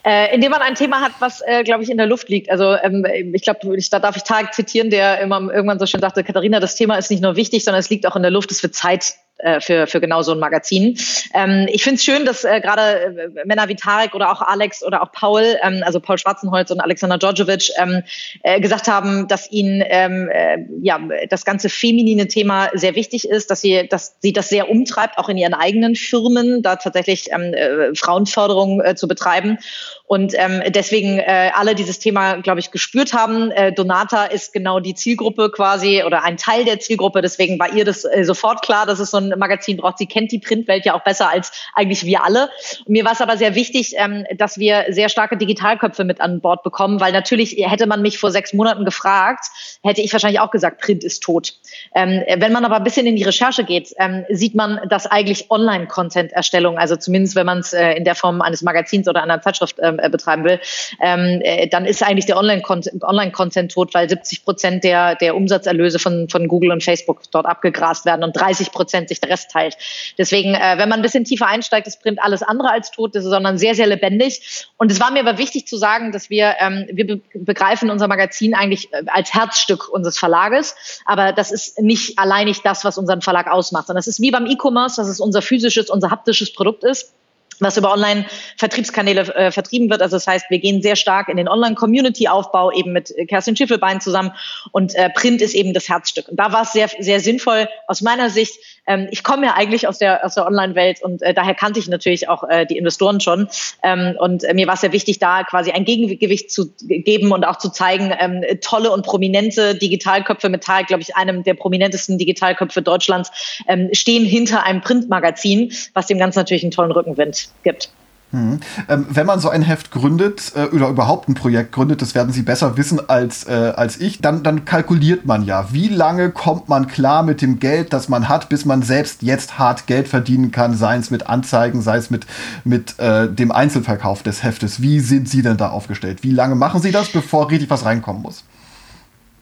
Äh, 0.05 0.33
indem 0.33 0.51
man 0.51 0.61
ein 0.61 0.75
Thema 0.75 1.01
hat, 1.01 1.11
was, 1.19 1.41
äh, 1.41 1.63
glaube 1.63 1.83
ich, 1.83 1.89
in 1.89 1.97
der 1.97 2.07
Luft 2.07 2.29
liegt. 2.29 2.49
Also 2.49 2.75
ähm, 2.75 3.05
ich 3.33 3.41
glaube, 3.41 3.59
da 3.91 3.99
darf 3.99 4.15
ich 4.15 4.23
Tag 4.23 4.53
zitieren, 4.53 4.89
der 4.89 5.19
immer 5.19 5.41
irgendwann 5.53 5.79
so 5.79 5.85
schön 5.85 5.99
sagte, 5.99 6.23
Katharina, 6.23 6.59
das 6.59 6.75
Thema 6.75 6.95
ist 6.95 7.11
nicht 7.11 7.21
nur 7.21 7.35
wichtig, 7.35 7.63
sondern 7.63 7.79
es 7.79 7.89
liegt 7.89 8.07
auch 8.07 8.15
in 8.15 8.21
der 8.21 8.31
Luft, 8.31 8.51
es 8.51 8.63
wird 8.63 8.75
Zeit 8.75 9.15
äh, 9.39 9.59
für, 9.59 9.87
für 9.87 9.99
genau 9.99 10.21
so 10.21 10.33
ein 10.33 10.39
Magazin. 10.39 10.97
Ähm, 11.33 11.67
ich 11.71 11.83
finde 11.83 11.95
es 11.95 12.03
schön, 12.03 12.25
dass 12.25 12.43
äh, 12.43 12.59
gerade 12.61 13.31
äh, 13.35 13.45
Männer 13.45 13.67
wie 13.67 13.75
Tarek 13.75 14.13
oder 14.13 14.31
auch 14.31 14.41
Alex 14.41 14.83
oder 14.83 15.01
auch 15.01 15.11
Paul, 15.11 15.57
ähm, 15.61 15.81
also 15.85 15.99
Paul 15.99 16.17
Schwarzenholz 16.17 16.71
und 16.71 16.79
Alexander 16.79 17.17
Djordjevic, 17.17 17.71
ähm, 17.77 18.03
äh, 18.43 18.59
gesagt 18.59 18.87
haben, 18.87 19.27
dass 19.27 19.49
ihnen 19.51 19.83
ähm, 19.87 20.29
äh, 20.29 20.57
ja, 20.81 20.99
das 21.29 21.45
ganze 21.45 21.69
feminine 21.69 22.27
Thema 22.27 22.69
sehr 22.73 22.95
wichtig 22.95 23.29
ist, 23.29 23.49
dass 23.49 23.61
sie, 23.61 23.87
dass 23.87 24.17
sie 24.19 24.33
das 24.33 24.49
sehr 24.49 24.69
umtreibt, 24.69 25.17
auch 25.17 25.29
in 25.29 25.37
ihren 25.37 25.53
eigenen 25.53 25.95
Firmen, 25.95 26.61
da 26.61 26.75
tatsächlich 26.75 27.31
ähm, 27.31 27.53
äh, 27.53 27.95
Frauenförderung 27.95 28.81
äh, 28.81 28.95
zu 28.95 29.07
betreiben. 29.07 29.57
Und 30.05 30.33
ähm, 30.35 30.63
deswegen 30.69 31.19
äh, 31.19 31.51
alle 31.53 31.75
dieses 31.75 31.99
Thema, 31.99 32.37
glaube 32.37 32.59
ich, 32.59 32.71
gespürt 32.71 33.13
haben. 33.13 33.51
Äh, 33.51 33.71
Donata 33.71 34.25
ist 34.25 34.53
genau 34.53 34.79
die 34.79 34.95
Zielgruppe 34.95 35.51
quasi 35.51 36.03
oder 36.03 36.23
ein 36.23 36.35
Teil 36.35 36.65
der 36.65 36.79
Zielgruppe. 36.79 37.21
Deswegen 37.21 37.59
war 37.59 37.71
ihr 37.71 37.85
das 37.85 38.05
äh, 38.05 38.23
sofort 38.23 38.63
klar, 38.63 38.87
dass 38.87 38.99
es 38.99 39.11
so 39.11 39.17
ein 39.17 39.28
Magazin 39.37 39.77
braucht. 39.77 39.97
Sie 39.97 40.05
kennt 40.05 40.31
die 40.31 40.39
Printwelt 40.39 40.85
ja 40.85 40.93
auch 40.93 41.03
besser 41.03 41.29
als 41.29 41.51
eigentlich 41.73 42.05
wir 42.05 42.23
alle. 42.23 42.49
Mir 42.87 43.05
war 43.05 43.13
es 43.13 43.21
aber 43.21 43.37
sehr 43.37 43.55
wichtig, 43.55 43.93
ähm, 43.97 44.25
dass 44.37 44.57
wir 44.57 44.85
sehr 44.89 45.09
starke 45.09 45.37
Digitalköpfe 45.37 46.03
mit 46.03 46.21
an 46.21 46.41
Bord 46.41 46.63
bekommen, 46.63 46.99
weil 46.99 47.11
natürlich 47.11 47.55
hätte 47.57 47.87
man 47.87 48.01
mich 48.01 48.17
vor 48.17 48.31
sechs 48.31 48.53
Monaten 48.53 48.85
gefragt, 48.85 49.45
hätte 49.83 50.01
ich 50.01 50.11
wahrscheinlich 50.13 50.39
auch 50.39 50.51
gesagt, 50.51 50.81
Print 50.81 51.03
ist 51.03 51.21
tot. 51.23 51.53
Ähm, 51.95 52.23
wenn 52.37 52.51
man 52.51 52.65
aber 52.65 52.77
ein 52.77 52.83
bisschen 52.83 53.05
in 53.05 53.15
die 53.15 53.23
Recherche 53.23 53.63
geht, 53.63 53.93
ähm, 53.97 54.25
sieht 54.29 54.55
man, 54.55 54.79
dass 54.89 55.05
eigentlich 55.07 55.49
Online-Content-Erstellung, 55.49 56.77
also 56.77 56.95
zumindest 56.95 57.35
wenn 57.35 57.45
man 57.45 57.59
es 57.59 57.73
äh, 57.73 57.93
in 57.93 58.03
der 58.03 58.15
Form 58.15 58.41
eines 58.41 58.61
Magazins 58.61 59.07
oder 59.07 59.23
einer 59.23 59.41
Zeitschrift 59.41 59.77
ähm, 59.81 59.99
äh, 59.99 60.09
betreiben 60.09 60.43
will, 60.43 60.59
ähm, 61.01 61.41
äh, 61.43 61.67
dann 61.67 61.85
ist 61.85 62.03
eigentlich 62.03 62.25
der 62.25 62.37
Online-Content 62.37 63.03
Online 63.03 63.31
-Content 63.31 63.69
tot, 63.73 63.93
weil 63.93 64.09
70 64.09 64.43
Prozent 64.43 64.83
der, 64.83 65.15
der 65.15 65.35
Umsatzerlöse 65.35 65.99
von, 65.99 66.29
von 66.29 66.47
Google 66.47 66.71
und 66.71 66.83
Facebook 66.83 67.21
dort 67.31 67.45
abgegrast 67.45 68.05
werden 68.05 68.23
und 68.23 68.33
30 68.33 68.71
Prozent 68.71 69.09
sich 69.09 69.18
der 69.19 69.31
Rest 69.31 69.51
teilt. 69.51 69.77
Deswegen, 70.17 70.53
äh, 70.53 70.77
wenn 70.77 70.89
man 70.89 70.99
ein 70.99 71.01
bisschen 71.01 71.23
tiefer 71.23 71.47
einsteigt, 71.47 71.87
ist 71.87 72.01
Print 72.01 72.21
alles 72.21 72.43
andere 72.43 72.71
als 72.71 72.91
tot, 72.91 73.13
sondern 73.13 73.57
sehr, 73.57 73.75
sehr 73.75 73.87
lebendig. 73.87 74.67
Und 74.77 74.91
es 74.91 74.99
war 74.99 75.11
mir 75.11 75.19
aber 75.19 75.37
wichtig 75.37 75.67
zu 75.67 75.77
sagen, 75.77 76.11
dass 76.11 76.29
wir, 76.29 76.55
ähm, 76.59 76.87
wir 76.91 77.07
be 77.07 77.21
begreifen 77.33 77.89
unser 77.89 78.07
Magazin 78.07 78.55
eigentlich 78.55 78.91
äh, 78.93 79.03
als 79.07 79.33
Herzstück 79.33 79.89
unseres 79.89 80.17
Verlages. 80.17 80.75
Aber 81.05 81.31
das 81.31 81.51
ist 81.51 81.79
nicht 81.79 82.17
alleinig 82.19 82.61
das, 82.61 82.83
was 82.85 82.97
unseren 82.97 83.21
Verlag 83.21 83.47
ausmacht, 83.47 83.87
sondern 83.87 83.99
es 83.99 84.07
ist 84.07 84.21
wie 84.21 84.31
beim 84.31 84.45
E-Commerce, 84.45 84.97
dass 84.97 85.07
es 85.07 85.19
unser 85.19 85.41
physisches, 85.41 85.89
unser 85.89 86.11
haptisches 86.11 86.53
Produkt 86.53 86.83
ist 86.83 87.13
was 87.59 87.77
über 87.77 87.93
Online-Vertriebskanäle 87.93 89.21
äh, 89.35 89.51
vertrieben 89.51 89.89
wird. 89.89 90.01
Also 90.01 90.15
das 90.15 90.27
heißt, 90.27 90.45
wir 90.49 90.59
gehen 90.59 90.81
sehr 90.81 90.95
stark 90.95 91.29
in 91.29 91.37
den 91.37 91.47
Online-Community-Aufbau 91.47 92.71
eben 92.71 92.93
mit 92.93 93.13
Kerstin 93.27 93.55
Schiffelbein 93.55 94.01
zusammen 94.01 94.31
und 94.71 94.95
äh, 94.95 95.09
Print 95.09 95.41
ist 95.41 95.53
eben 95.53 95.73
das 95.73 95.89
Herzstück. 95.89 96.29
Und 96.29 96.39
da 96.39 96.51
war 96.51 96.63
es 96.63 96.71
sehr, 96.71 96.89
sehr 96.99 97.19
sinnvoll 97.19 97.67
aus 97.87 98.01
meiner 98.01 98.29
Sicht. 98.29 98.59
Ähm, 98.87 99.07
ich 99.11 99.23
komme 99.23 99.45
ja 99.45 99.53
eigentlich 99.55 99.87
aus 99.87 99.97
der, 99.97 100.25
aus 100.25 100.35
der 100.35 100.45
Online-Welt 100.45 101.01
und 101.01 101.21
äh, 101.21 101.33
daher 101.33 101.53
kannte 101.53 101.79
ich 101.79 101.87
natürlich 101.87 102.29
auch 102.29 102.43
äh, 102.43 102.65
die 102.65 102.77
Investoren 102.77 103.19
schon. 103.19 103.47
Ähm, 103.83 104.15
und 104.19 104.43
äh, 104.43 104.53
mir 104.53 104.67
war 104.67 104.75
es 104.75 104.81
sehr 104.81 104.93
wichtig, 104.93 105.19
da 105.19 105.43
quasi 105.43 105.71
ein 105.71 105.85
Gegengewicht 105.85 106.51
zu 106.51 106.73
geben 106.87 107.31
und 107.31 107.43
auch 107.43 107.57
zu 107.57 107.69
zeigen, 107.69 108.13
ähm, 108.19 108.43
tolle 108.61 108.91
und 108.91 109.05
prominente 109.05 109.75
Digitalköpfe 109.75 110.49
mit 110.49 110.63
Tal, 110.63 110.85
glaube 110.85 111.01
ich, 111.01 111.15
einem 111.15 111.43
der 111.43 111.53
prominentesten 111.53 112.17
Digitalköpfe 112.17 112.81
Deutschlands, 112.81 113.31
ähm, 113.67 113.89
stehen 113.93 114.25
hinter 114.25 114.63
einem 114.63 114.81
Printmagazin, 114.81 115.73
was 115.93 116.07
dem 116.07 116.17
Ganzen 116.17 116.39
natürlich 116.39 116.63
einen 116.63 116.71
tollen 116.71 116.91
Rückenwind 116.91 117.48
gibt. 117.63 117.89
Hm. 118.31 118.59
Ähm, 118.87 119.07
wenn 119.09 119.25
man 119.25 119.39
so 119.39 119.49
ein 119.49 119.63
Heft 119.63 119.89
gründet 119.89 120.51
äh, 120.55 120.65
oder 120.65 120.89
überhaupt 120.89 121.27
ein 121.29 121.33
Projekt 121.33 121.71
gründet, 121.71 122.03
das 122.03 122.13
werden 122.13 122.31
Sie 122.31 122.43
besser 122.43 122.77
wissen 122.77 123.09
als, 123.09 123.47
äh, 123.47 123.73
als 123.75 123.99
ich, 123.99 124.21
dann, 124.21 124.43
dann 124.43 124.65
kalkuliert 124.65 125.25
man 125.25 125.45
ja, 125.45 125.73
wie 125.73 125.87
lange 125.87 126.29
kommt 126.29 126.69
man 126.69 126.87
klar 126.87 127.23
mit 127.23 127.41
dem 127.41 127.59
Geld, 127.59 127.91
das 127.91 128.07
man 128.07 128.29
hat, 128.29 128.47
bis 128.47 128.65
man 128.65 128.83
selbst 128.83 129.23
jetzt 129.23 129.57
hart 129.57 129.87
Geld 129.87 130.07
verdienen 130.07 130.51
kann, 130.51 130.77
sei 130.77 130.97
es 130.97 131.09
mit 131.09 131.25
Anzeigen, 131.25 131.81
sei 131.81 131.97
es 131.97 132.11
mit, 132.11 132.27
mit 132.63 132.99
äh, 132.99 133.27
dem 133.33 133.51
Einzelverkauf 133.51 134.21
des 134.21 134.43
Heftes. 134.43 134.79
Wie 134.79 134.99
sind 134.99 135.27
Sie 135.27 135.41
denn 135.41 135.57
da 135.57 135.69
aufgestellt? 135.69 136.19
Wie 136.21 136.31
lange 136.31 136.53
machen 136.53 136.81
Sie 136.81 136.91
das, 136.91 137.09
bevor 137.09 137.49
richtig 137.49 137.71
was 137.71 137.83
reinkommen 137.83 138.21
muss? 138.21 138.43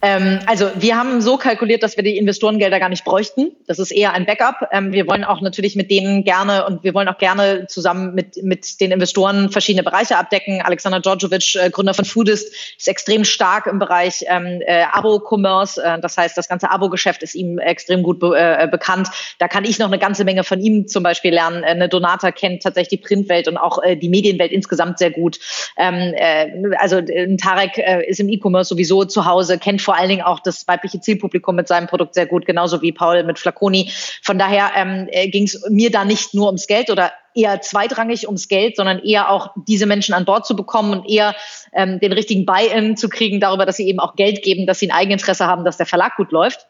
Ähm, 0.02 0.40
also 0.46 0.70
wir 0.76 0.96
haben 0.96 1.22
so 1.22 1.38
kalkuliert, 1.38 1.82
dass 1.82 1.98
wir 1.98 2.04
die 2.04 2.18
Investorengelder 2.18 2.80
gar 2.80 2.90
nicht 2.90 3.04
bräuchten. 3.04 3.52
Das 3.66 3.80
ist 3.80 3.92
eher 3.92 4.14
ein 4.14 4.26
Backup. 4.26 4.70
Ähm, 4.72 4.92
wir 4.92 5.08
wollen 5.08 5.24
auch 5.24 5.42
natürlich 5.42 5.76
mit 5.76 5.90
denen 5.90 6.24
gerne 6.24 6.66
und 6.66 6.84
wir 6.84 6.94
wollen 6.94 7.08
auch 7.08 7.18
gerne 7.18 7.66
zusammen 7.68 8.14
mit, 8.14 8.44
mit 8.44 8.80
den 8.80 8.92
Investoren 8.92 9.50
verschiedene 9.50 9.84
Bereiche 9.84 10.18
abdecken. 10.18 10.62
Alexander 10.62 11.00
Djordjevic, 11.00 11.56
äh, 11.56 11.70
Gründer 11.72 11.96
von 11.96 12.06
Foodist, 12.06 12.54
ist 12.78 12.88
extrem 12.88 13.24
stark 13.24 13.66
im 13.66 13.80
Bereich 13.80 14.24
ähm, 14.28 14.62
äh, 14.66 14.84
Abo-Commerce. 14.92 15.82
Äh, 15.84 16.00
das 16.00 16.16
heißt, 16.16 16.38
das 16.38 16.48
ganze 16.48 16.70
Abo-Geschäft 16.70 17.24
ist 17.24 17.34
ihm 17.34 17.58
extrem 17.58 18.04
gut 18.04 18.20
be 18.20 18.38
äh, 18.38 18.68
bekannt. 18.70 19.10
Da 19.40 19.48
kann 19.48 19.66
ich 19.66 19.80
noch 19.80 19.88
eine 19.88 20.00
ganze 20.00 20.26
Menge 20.26 20.44
von 20.44 20.60
ihm 20.60 20.88
zum 20.88 21.02
Beispiel 21.02 21.34
lernen. 21.34 21.64
Äh, 21.64 21.68
eine 21.68 21.90
Donata 21.90 22.32
kennt 22.32 22.62
tatsächlich 22.62 23.02
die 23.02 23.06
Printwelt 23.06 23.48
und 23.48 23.58
auch 23.58 23.82
äh, 23.82 23.96
die 23.96 24.10
Medienwelt 24.10 24.52
insgesamt 24.52 25.00
sehr 25.00 25.12
gut. 25.12 25.40
Ähm, 25.76 26.14
äh, 26.16 26.76
also 26.78 27.02
Tarek 27.02 27.78
ist 28.08 28.20
im 28.20 28.30
E-Commerce 28.30 28.70
sowieso 28.70 29.06
zu 29.06 29.26
Hause, 29.26 29.58
kennt 29.58 29.82
vor 29.88 29.96
allen 29.96 30.10
Dingen 30.10 30.24
auch 30.24 30.42
das 30.42 30.68
weibliche 30.68 31.00
Zielpublikum 31.00 31.56
mit 31.56 31.70
seinem 31.70 31.88
Produkt 31.88 32.14
sehr 32.14 32.26
gut, 32.26 32.46
genauso 32.46 32.82
wie 32.82 32.92
Paul 32.92 33.24
mit 33.24 33.40
Flaconi. 33.40 33.90
Von 34.22 34.38
daher 34.38 34.72
ähm, 34.76 35.08
äh, 35.10 35.30
ging 35.30 35.46
es 35.46 35.66
mir 35.70 35.90
da 35.90 36.04
nicht 36.04 36.34
nur 36.34 36.48
ums 36.48 36.68
Geld 36.68 36.90
oder 36.90 37.14
eher 37.34 37.62
zweitrangig 37.62 38.28
ums 38.28 38.50
Geld, 38.50 38.76
sondern 38.76 39.00
eher 39.00 39.30
auch 39.30 39.52
diese 39.56 39.86
Menschen 39.86 40.14
an 40.14 40.26
Bord 40.26 40.46
zu 40.46 40.58
bekommen 40.58 40.92
und 40.92 41.10
eher 41.10 41.38
ähm, 41.72 42.02
den 42.02 42.12
richtigen 42.12 42.46
Buy-in 42.46 42.98
zu 42.98 43.08
kriegen 43.08 43.40
darüber, 43.40 43.66
dass 43.66 43.78
sie 43.78 43.88
eben 43.88 44.02
auch 44.02 44.18
Geld 44.18 44.42
geben, 44.42 44.68
dass 44.68 44.80
sie 44.80 44.92
ein 44.92 44.98
Eigeninteresse 44.98 45.48
haben, 45.48 45.64
dass 45.64 45.78
der 45.78 45.86
Verlag 45.86 46.18
gut 46.18 46.34
läuft. 46.34 46.68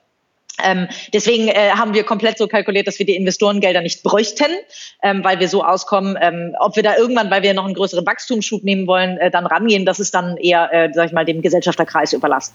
Ähm, 0.64 0.88
deswegen 1.12 1.48
äh, 1.48 1.72
haben 1.72 1.94
wir 1.94 2.04
komplett 2.04 2.38
so 2.38 2.48
kalkuliert, 2.48 2.88
dass 2.88 3.00
wir 3.00 3.06
die 3.08 3.16
Investorengelder 3.16 3.82
nicht 3.82 4.04
bräuchten, 4.04 4.52
ähm, 5.04 5.24
weil 5.24 5.40
wir 5.40 5.50
so 5.50 5.64
auskommen. 5.64 6.18
Ähm, 6.22 6.56
ob 6.60 6.76
wir 6.76 6.84
da 6.84 6.98
irgendwann, 6.98 7.30
weil 7.32 7.44
wir 7.44 7.56
noch 7.56 7.66
einen 7.66 7.74
größeren 7.74 8.06
Wachstumsschub 8.06 8.64
nehmen 8.64 8.86
wollen, 8.86 9.18
äh, 9.18 9.32
dann 9.32 9.46
rangehen, 9.46 9.86
das 9.86 10.00
ist 10.00 10.14
dann 10.14 10.38
eher, 10.38 10.72
äh, 10.72 10.90
sag 10.94 11.08
ich 11.08 11.12
mal, 11.14 11.26
dem 11.26 11.42
Gesellschafterkreis 11.42 12.14
überlassen. 12.14 12.54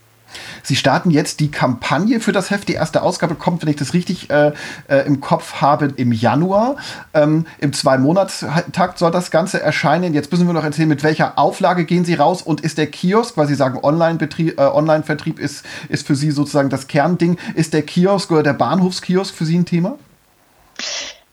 Sie 0.63 0.77
starten 0.77 1.11
jetzt 1.11 1.41
die 1.41 1.51
Kampagne 1.51 2.21
für 2.21 2.33
das 2.33 2.51
Heft. 2.51 2.69
Die 2.69 2.75
erste 2.75 3.03
Ausgabe 3.03 3.35
kommt, 3.35 3.63
wenn 3.63 3.69
ich 3.69 3.77
das 3.77 3.95
richtig 3.95 4.31
äh, 4.31 4.53
äh, 4.89 5.07
im 5.07 5.21
Kopf 5.21 5.61
habe, 5.61 5.93
im 5.97 6.13
Januar. 6.13 6.77
Ähm, 7.15 7.47
Im 7.59 7.73
Zwei-Monats-Takt 7.73 8.99
soll 8.99 9.11
das 9.11 9.31
Ganze 9.31 9.61
erscheinen. 9.61 10.15
Jetzt 10.15 10.31
müssen 10.31 10.47
wir 10.47 10.53
noch 10.53 10.65
erzählen, 10.65 10.89
mit 10.89 11.03
welcher 11.03 11.39
Auflage 11.39 11.85
gehen 11.85 12.05
Sie 12.05 12.15
raus 12.15 12.43
und 12.43 12.61
ist 12.61 12.79
der 12.79 12.87
Kiosk, 12.87 13.37
weil 13.37 13.47
Sie 13.47 13.55
sagen, 13.55 13.79
Online-Vertrieb 13.83 14.59
äh, 14.59 14.65
Online 14.65 15.05
ist, 15.39 15.65
ist 15.89 16.07
für 16.07 16.15
Sie 16.15 16.31
sozusagen 16.31 16.71
das 16.71 16.87
Kernding. 16.87 17.39
Ist 17.55 17.73
der 17.73 17.83
Kiosk 17.83 18.31
oder 18.31 18.43
der 18.43 18.55
Bahnhofskiosk 18.55 19.35
für 19.35 19.45
Sie 19.45 19.59
ein 19.59 19.67
Thema? 19.67 19.97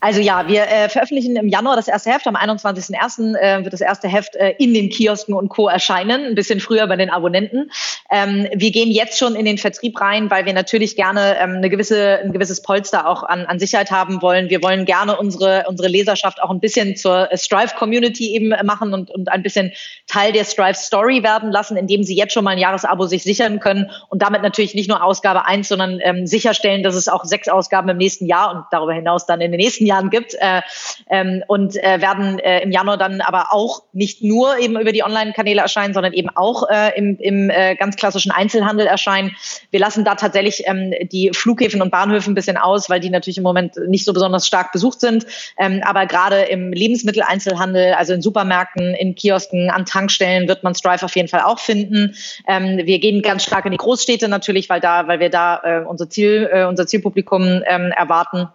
Also 0.01 0.21
ja, 0.21 0.47
wir 0.47 0.63
äh, 0.63 0.87
veröffentlichen 0.87 1.35
im 1.35 1.49
Januar 1.49 1.75
das 1.75 1.89
erste 1.89 2.11
Heft. 2.11 2.25
Am 2.25 2.37
21.01. 2.37 3.35
Äh, 3.35 3.63
wird 3.63 3.73
das 3.73 3.81
erste 3.81 4.07
Heft 4.07 4.35
äh, 4.35 4.55
in 4.57 4.73
den 4.73 4.89
Kiosken 4.89 5.33
und 5.33 5.49
Co. 5.49 5.67
erscheinen, 5.67 6.25
ein 6.25 6.35
bisschen 6.35 6.61
früher 6.61 6.87
bei 6.87 6.95
den 6.95 7.09
Abonnenten. 7.09 7.69
Ähm, 8.09 8.47
wir 8.53 8.71
gehen 8.71 8.91
jetzt 8.91 9.19
schon 9.19 9.35
in 9.35 9.43
den 9.43 9.57
Vertrieb 9.57 9.99
rein, 9.99 10.31
weil 10.31 10.45
wir 10.45 10.53
natürlich 10.53 10.95
gerne 10.95 11.37
ähm, 11.39 11.57
eine 11.57 11.69
gewisse, 11.69 12.19
ein 12.19 12.31
gewisses 12.31 12.61
Polster 12.61 13.09
auch 13.09 13.23
an, 13.23 13.45
an 13.45 13.59
Sicherheit 13.59 13.91
haben 13.91 14.21
wollen. 14.21 14.49
Wir 14.49 14.63
wollen 14.63 14.85
gerne 14.85 15.17
unsere, 15.17 15.65
unsere 15.67 15.89
Leserschaft 15.89 16.41
auch 16.41 16.49
ein 16.49 16.61
bisschen 16.61 16.95
zur 16.95 17.29
Strive-Community 17.33 18.33
eben 18.33 18.53
machen 18.65 18.93
und, 18.93 19.11
und 19.11 19.29
ein 19.29 19.43
bisschen 19.43 19.73
Teil 20.07 20.31
der 20.31 20.45
Strive-Story 20.45 21.23
werden 21.23 21.51
lassen, 21.51 21.75
indem 21.75 22.03
sie 22.03 22.15
jetzt 22.15 22.33
schon 22.33 22.45
mal 22.45 22.51
ein 22.51 22.57
Jahresabo 22.57 23.05
sich 23.05 23.23
sichern 23.23 23.59
können 23.59 23.91
und 24.07 24.21
damit 24.21 24.43
natürlich 24.43 24.75
nicht 24.75 24.87
nur 24.87 25.03
Ausgabe 25.03 25.45
eins, 25.45 25.67
sondern 25.67 25.99
ähm, 26.01 26.25
sicherstellen, 26.25 26.83
dass 26.83 26.95
es 26.95 27.09
auch 27.09 27.25
sechs 27.25 27.49
Ausgaben 27.49 27.89
im 27.89 27.97
nächsten 27.97 28.27
Jahr 28.27 28.55
und 28.55 28.63
darüber 28.71 28.93
hinaus 28.93 29.25
dann 29.25 29.41
in 29.41 29.51
den 29.51 29.59
nächsten 29.59 29.88
Jahren 29.89 30.09
gibt 30.09 30.35
äh, 30.35 30.61
ähm, 31.09 31.43
und 31.47 31.75
äh, 31.75 31.99
werden 31.99 32.39
äh, 32.39 32.61
im 32.61 32.71
Januar 32.71 32.97
dann 32.97 33.21
aber 33.21 33.47
auch 33.51 33.83
nicht 33.91 34.23
nur 34.23 34.57
eben 34.59 34.79
über 34.79 34.91
die 34.91 35.03
Online-Kanäle 35.03 35.61
erscheinen, 35.61 35.93
sondern 35.93 36.13
eben 36.13 36.29
auch 36.35 36.63
im, 36.95 37.17
im 37.17 37.51
ganz 37.79 37.95
klassischen 37.95 38.31
Einzelhandel 38.31 38.85
erscheinen. 38.85 39.35
Wir 39.71 39.79
lassen 39.79 40.05
da 40.05 40.15
tatsächlich 40.15 40.63
ähm, 40.67 40.93
die 41.11 41.31
Flughäfen 41.33 41.81
und 41.81 41.91
Bahnhöfe 41.91 42.29
ein 42.29 42.35
bisschen 42.35 42.57
aus, 42.57 42.89
weil 42.89 42.99
die 42.99 43.09
natürlich 43.09 43.37
im 43.37 43.43
Moment 43.43 43.75
nicht 43.87 44.05
so 44.05 44.13
besonders 44.13 44.45
stark 44.45 44.71
besucht 44.71 44.99
sind. 44.99 45.25
Ähm, 45.57 45.81
aber 45.83 46.05
gerade 46.05 46.41
im 46.43 46.71
Lebensmitteleinzelhandel, 46.71 47.93
also 47.93 48.13
in 48.13 48.21
Supermärkten, 48.21 48.93
in 48.93 49.15
Kiosken, 49.15 49.69
an 49.69 49.85
Tankstellen 49.85 50.47
wird 50.47 50.63
man 50.63 50.75
Strive 50.75 51.03
auf 51.03 51.15
jeden 51.15 51.27
Fall 51.27 51.41
auch 51.41 51.59
finden. 51.59 52.15
Wir 52.45 52.99
gehen 52.99 53.21
ganz 53.21 53.43
stark 53.43 53.65
in 53.65 53.71
die 53.71 53.77
Großstädte 53.77 54.27
natürlich, 54.27 54.69
weil 54.69 54.79
da, 54.79 55.07
weil 55.07 55.19
wir 55.19 55.29
da 55.29 55.83
unser 55.87 56.09
Ziel, 56.09 56.49
unser 56.67 56.85
Zielpublikum 56.85 57.63
ähm, 57.65 57.91
erwarten. 57.95 58.49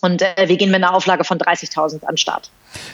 Und 0.00 0.22
äh, 0.22 0.48
wir 0.48 0.56
gehen 0.56 0.70
mit 0.70 0.82
einer 0.82 0.94
Auflage 0.94 1.24
von 1.24 1.38
30.000 1.38 2.04
an 2.04 2.16
Start. 2.16 2.50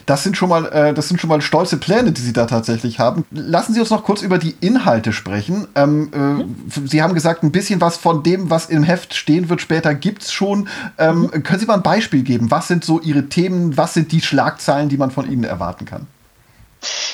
Das 0.07 0.23
sind 0.23 0.37
schon 0.37 0.49
mal, 0.49 0.67
äh, 0.67 0.95
das 0.95 1.09
sind 1.09 1.21
schon 1.21 1.29
mal 1.29 1.43
stolze 1.43 1.77
Pläne, 1.77 2.13
die 2.13 2.21
Sie 2.21 2.33
da 2.33 2.47
tatsächlich 2.47 2.99
haben. 2.99 3.27
Lassen 3.31 3.75
Sie 3.75 3.81
uns 3.81 3.91
noch 3.91 4.05
kurz 4.05 4.23
über 4.23 4.39
die 4.39 4.55
Inhalte 4.61 5.13
sprechen. 5.13 5.69
Ähm, 5.75 6.11
äh, 6.15 6.19
mhm. 6.19 6.67
Sie 6.87 7.03
haben 7.03 7.15
gesagt, 7.15 7.43
ein 7.43 7.53
bisschen 7.53 7.81
was 7.81 7.97
von 7.99 8.23
dem, 8.23 8.49
was 8.49 8.67
im 8.67 8.83
Heft 8.85 9.15
stehen 9.15 9.49
wird, 9.51 9.61
später 9.61 9.95
gibt's 9.95 10.33
schon. 10.33 10.69
Ähm, 10.97 11.31
mhm. 11.33 11.43
Können 11.43 11.61
Sie 11.61 11.67
mal 11.67 11.75
ein 11.75 11.83
Beispiel 11.83 12.23
geben? 12.23 12.51
Was 12.51 12.69
sind 12.69 12.85
so 12.85 13.01
Ihre 13.01 13.29
Themen? 13.29 13.77
Was 13.77 13.95
sind 13.95 14.11
die 14.13 14.23
Schlagzeilen, 14.23 14.89
die 14.89 14.97
man 14.97 15.11
von 15.11 15.31
Ihnen 15.31 15.45
erwarten 15.45 15.85
kann? 15.85 16.07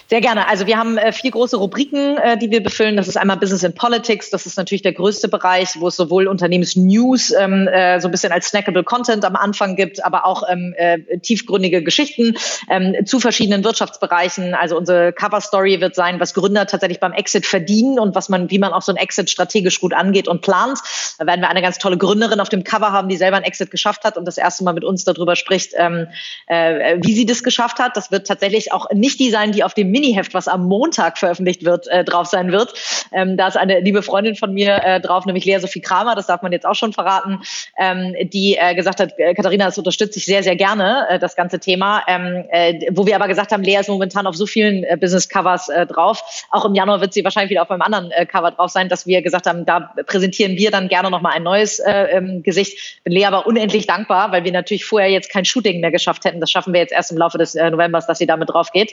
Sehr 0.08 0.20
gerne. 0.20 0.48
Also 0.48 0.66
wir 0.66 0.78
haben 0.78 0.98
äh, 0.98 1.12
vier 1.12 1.30
große 1.30 1.56
Rubriken, 1.56 2.16
äh, 2.18 2.36
die 2.38 2.50
wir 2.50 2.62
befüllen. 2.62 2.96
Das 2.96 3.08
ist 3.08 3.16
einmal 3.16 3.36
Business 3.36 3.64
and 3.64 3.74
Politics. 3.74 4.30
Das 4.30 4.46
ist 4.46 4.56
natürlich 4.56 4.82
der 4.82 4.92
größte 4.92 5.28
Bereich, 5.28 5.68
wo 5.78 5.88
es 5.88 5.96
sowohl 5.96 6.26
Unternehmensnews 6.26 7.32
ähm, 7.32 7.68
äh, 7.68 8.00
so 8.00 8.08
ein 8.08 8.10
bisschen 8.10 8.32
als 8.32 8.48
snackable 8.48 8.84
Content 8.84 9.24
am 9.24 9.36
Anfang 9.36 9.76
gibt, 9.76 10.04
aber 10.04 10.26
auch 10.26 10.42
ähm, 10.48 10.74
äh, 10.76 10.98
tiefgründige 11.18 11.82
Geschichten 11.82 12.36
ähm, 12.68 13.06
zu 13.06 13.20
verschiedenen 13.20 13.64
Wirtschaftsbereichen. 13.64 14.54
Also 14.54 14.76
unsere 14.76 15.12
Cover 15.12 15.40
Story 15.40 15.80
wird 15.80 15.94
sein, 15.94 16.20
was 16.20 16.34
Gründer 16.34 16.66
tatsächlich 16.66 17.00
beim 17.00 17.12
Exit 17.12 17.46
verdienen 17.46 17.98
und 17.98 18.14
was 18.14 18.28
man, 18.28 18.50
wie 18.50 18.58
man 18.58 18.72
auch 18.72 18.82
so 18.82 18.92
ein 18.92 18.96
Exit 18.96 19.30
strategisch 19.30 19.80
gut 19.80 19.94
angeht 19.94 20.28
und 20.28 20.42
plant. 20.42 20.78
Da 21.18 21.26
werden 21.26 21.40
wir 21.40 21.48
eine 21.48 21.62
ganz 21.62 21.78
tolle 21.78 21.98
Gründerin 21.98 22.40
auf 22.40 22.48
dem 22.48 22.64
Cover 22.64 22.92
haben, 22.92 23.08
die 23.08 23.16
selber 23.16 23.36
ein 23.36 23.44
Exit 23.44 23.70
geschafft 23.70 24.04
hat 24.04 24.16
und 24.16 24.24
das 24.24 24.38
erste 24.38 24.64
Mal 24.64 24.72
mit 24.72 24.84
uns 24.84 25.04
darüber 25.04 25.36
spricht, 25.36 25.72
ähm, 25.76 26.08
äh, 26.46 26.98
wie 27.02 27.14
sie 27.14 27.26
das 27.26 27.42
geschafft 27.42 27.78
hat. 27.78 27.96
Das 27.96 28.10
wird 28.10 28.26
tatsächlich 28.26 28.72
auch 28.72 28.90
nicht 28.92 29.20
die 29.20 29.30
sein, 29.30 29.52
die 29.52 29.59
auf 29.64 29.74
dem 29.74 29.90
Miniheft, 29.90 30.34
was 30.34 30.48
am 30.48 30.66
Montag 30.66 31.18
veröffentlicht 31.18 31.64
wird, 31.64 31.86
äh, 31.88 32.04
drauf 32.04 32.26
sein 32.26 32.52
wird. 32.52 32.72
Ähm, 33.12 33.36
da 33.36 33.48
ist 33.48 33.56
eine 33.56 33.80
liebe 33.80 34.02
Freundin 34.02 34.36
von 34.36 34.52
mir 34.52 34.80
äh, 34.84 35.00
drauf, 35.00 35.26
nämlich 35.26 35.44
Lea 35.44 35.58
Sophie 35.58 35.80
Kramer, 35.80 36.14
das 36.14 36.26
darf 36.26 36.42
man 36.42 36.52
jetzt 36.52 36.66
auch 36.66 36.74
schon 36.74 36.92
verraten, 36.92 37.40
ähm, 37.78 38.14
die 38.30 38.56
äh, 38.56 38.74
gesagt 38.74 39.00
hat, 39.00 39.18
äh, 39.18 39.34
Katharina, 39.34 39.66
das 39.66 39.78
unterstütze 39.78 40.18
ich 40.18 40.24
sehr, 40.24 40.42
sehr 40.42 40.56
gerne, 40.56 41.06
äh, 41.08 41.18
das 41.18 41.36
ganze 41.36 41.60
Thema. 41.60 42.02
Ähm, 42.06 42.44
äh, 42.50 42.86
wo 42.92 43.06
wir 43.06 43.16
aber 43.16 43.28
gesagt 43.28 43.52
haben, 43.52 43.62
Lea 43.62 43.76
ist 43.76 43.88
momentan 43.88 44.26
auf 44.26 44.36
so 44.36 44.46
vielen 44.46 44.84
äh, 44.84 44.96
Business-Covers 45.00 45.68
äh, 45.68 45.86
drauf. 45.86 46.22
Auch 46.50 46.64
im 46.64 46.74
Januar 46.74 47.00
wird 47.00 47.12
sie 47.12 47.24
wahrscheinlich 47.24 47.50
wieder 47.50 47.62
auf 47.62 47.70
einem 47.70 47.82
anderen 47.82 48.10
äh, 48.10 48.26
Cover 48.26 48.50
drauf 48.50 48.70
sein, 48.70 48.88
dass 48.88 49.06
wir 49.06 49.22
gesagt 49.22 49.46
haben, 49.46 49.66
da 49.66 49.92
präsentieren 50.06 50.56
wir 50.56 50.70
dann 50.70 50.88
gerne 50.88 51.10
nochmal 51.10 51.34
ein 51.34 51.42
neues 51.42 51.78
äh, 51.78 51.92
ähm, 52.10 52.42
Gesicht. 52.42 53.02
Bin 53.04 53.12
Lea 53.12 53.26
aber 53.26 53.46
unendlich 53.46 53.86
dankbar, 53.86 54.32
weil 54.32 54.44
wir 54.44 54.52
natürlich 54.52 54.84
vorher 54.84 55.10
jetzt 55.10 55.30
kein 55.30 55.44
Shooting 55.44 55.80
mehr 55.80 55.90
geschafft 55.90 56.24
hätten. 56.24 56.40
Das 56.40 56.50
schaffen 56.50 56.72
wir 56.72 56.80
jetzt 56.80 56.92
erst 56.92 57.12
im 57.12 57.18
Laufe 57.18 57.38
des 57.38 57.54
äh, 57.54 57.70
Novembers, 57.70 58.06
dass 58.06 58.18
sie 58.18 58.26
damit 58.26 58.50
drauf 58.50 58.72
geht. 58.72 58.92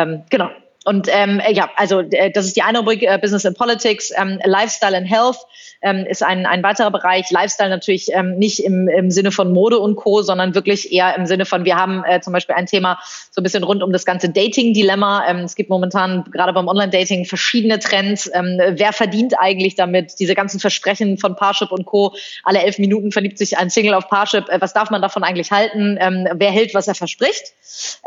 Ähm, 0.00 0.22
genau. 0.30 0.50
Und 0.86 1.08
ähm, 1.10 1.42
ja, 1.50 1.68
also 1.76 2.00
äh, 2.00 2.30
das 2.30 2.46
ist 2.46 2.56
die 2.56 2.62
eine 2.62 2.78
Rubrik 2.78 3.02
äh, 3.02 3.18
Business 3.20 3.44
and 3.44 3.56
Politics. 3.56 4.10
Ähm, 4.16 4.40
Lifestyle 4.44 4.96
and 4.96 5.06
Health 5.06 5.36
ähm, 5.82 6.06
ist 6.06 6.22
ein, 6.22 6.46
ein 6.46 6.62
weiterer 6.62 6.90
Bereich. 6.90 7.30
Lifestyle 7.30 7.68
natürlich 7.68 8.08
ähm, 8.14 8.38
nicht 8.38 8.60
im, 8.60 8.88
im 8.88 9.10
Sinne 9.10 9.30
von 9.30 9.52
Mode 9.52 9.78
und 9.78 9.96
Co., 9.96 10.22
sondern 10.22 10.54
wirklich 10.54 10.90
eher 10.90 11.14
im 11.16 11.26
Sinne 11.26 11.44
von, 11.44 11.66
wir 11.66 11.76
haben 11.76 12.02
äh, 12.04 12.22
zum 12.22 12.32
Beispiel 12.32 12.54
ein 12.54 12.64
Thema 12.64 12.98
so 13.30 13.40
ein 13.40 13.42
bisschen 13.42 13.62
rund 13.62 13.82
um 13.82 13.92
das 13.92 14.06
ganze 14.06 14.30
Dating-Dilemma. 14.30 15.28
Ähm, 15.28 15.40
es 15.40 15.54
gibt 15.54 15.68
momentan 15.68 16.24
gerade 16.32 16.54
beim 16.54 16.66
Online-Dating 16.66 17.26
verschiedene 17.26 17.78
Trends. 17.78 18.30
Ähm, 18.32 18.58
wer 18.58 18.94
verdient 18.94 19.34
eigentlich 19.38 19.74
damit? 19.74 20.14
Diese 20.18 20.34
ganzen 20.34 20.60
Versprechen 20.60 21.18
von 21.18 21.36
Parship 21.36 21.72
und 21.72 21.84
Co. 21.84 22.14
Alle 22.42 22.62
elf 22.62 22.78
Minuten 22.78 23.12
verliebt 23.12 23.36
sich 23.36 23.58
ein 23.58 23.68
Single 23.68 23.92
auf 23.92 24.08
Parship. 24.08 24.48
Äh, 24.48 24.62
was 24.62 24.72
darf 24.72 24.90
man 24.90 25.02
davon 25.02 25.24
eigentlich 25.24 25.50
halten? 25.50 25.98
Ähm, 26.00 26.26
wer 26.32 26.50
hält, 26.50 26.74
was 26.74 26.88
er 26.88 26.94
verspricht? 26.94 27.52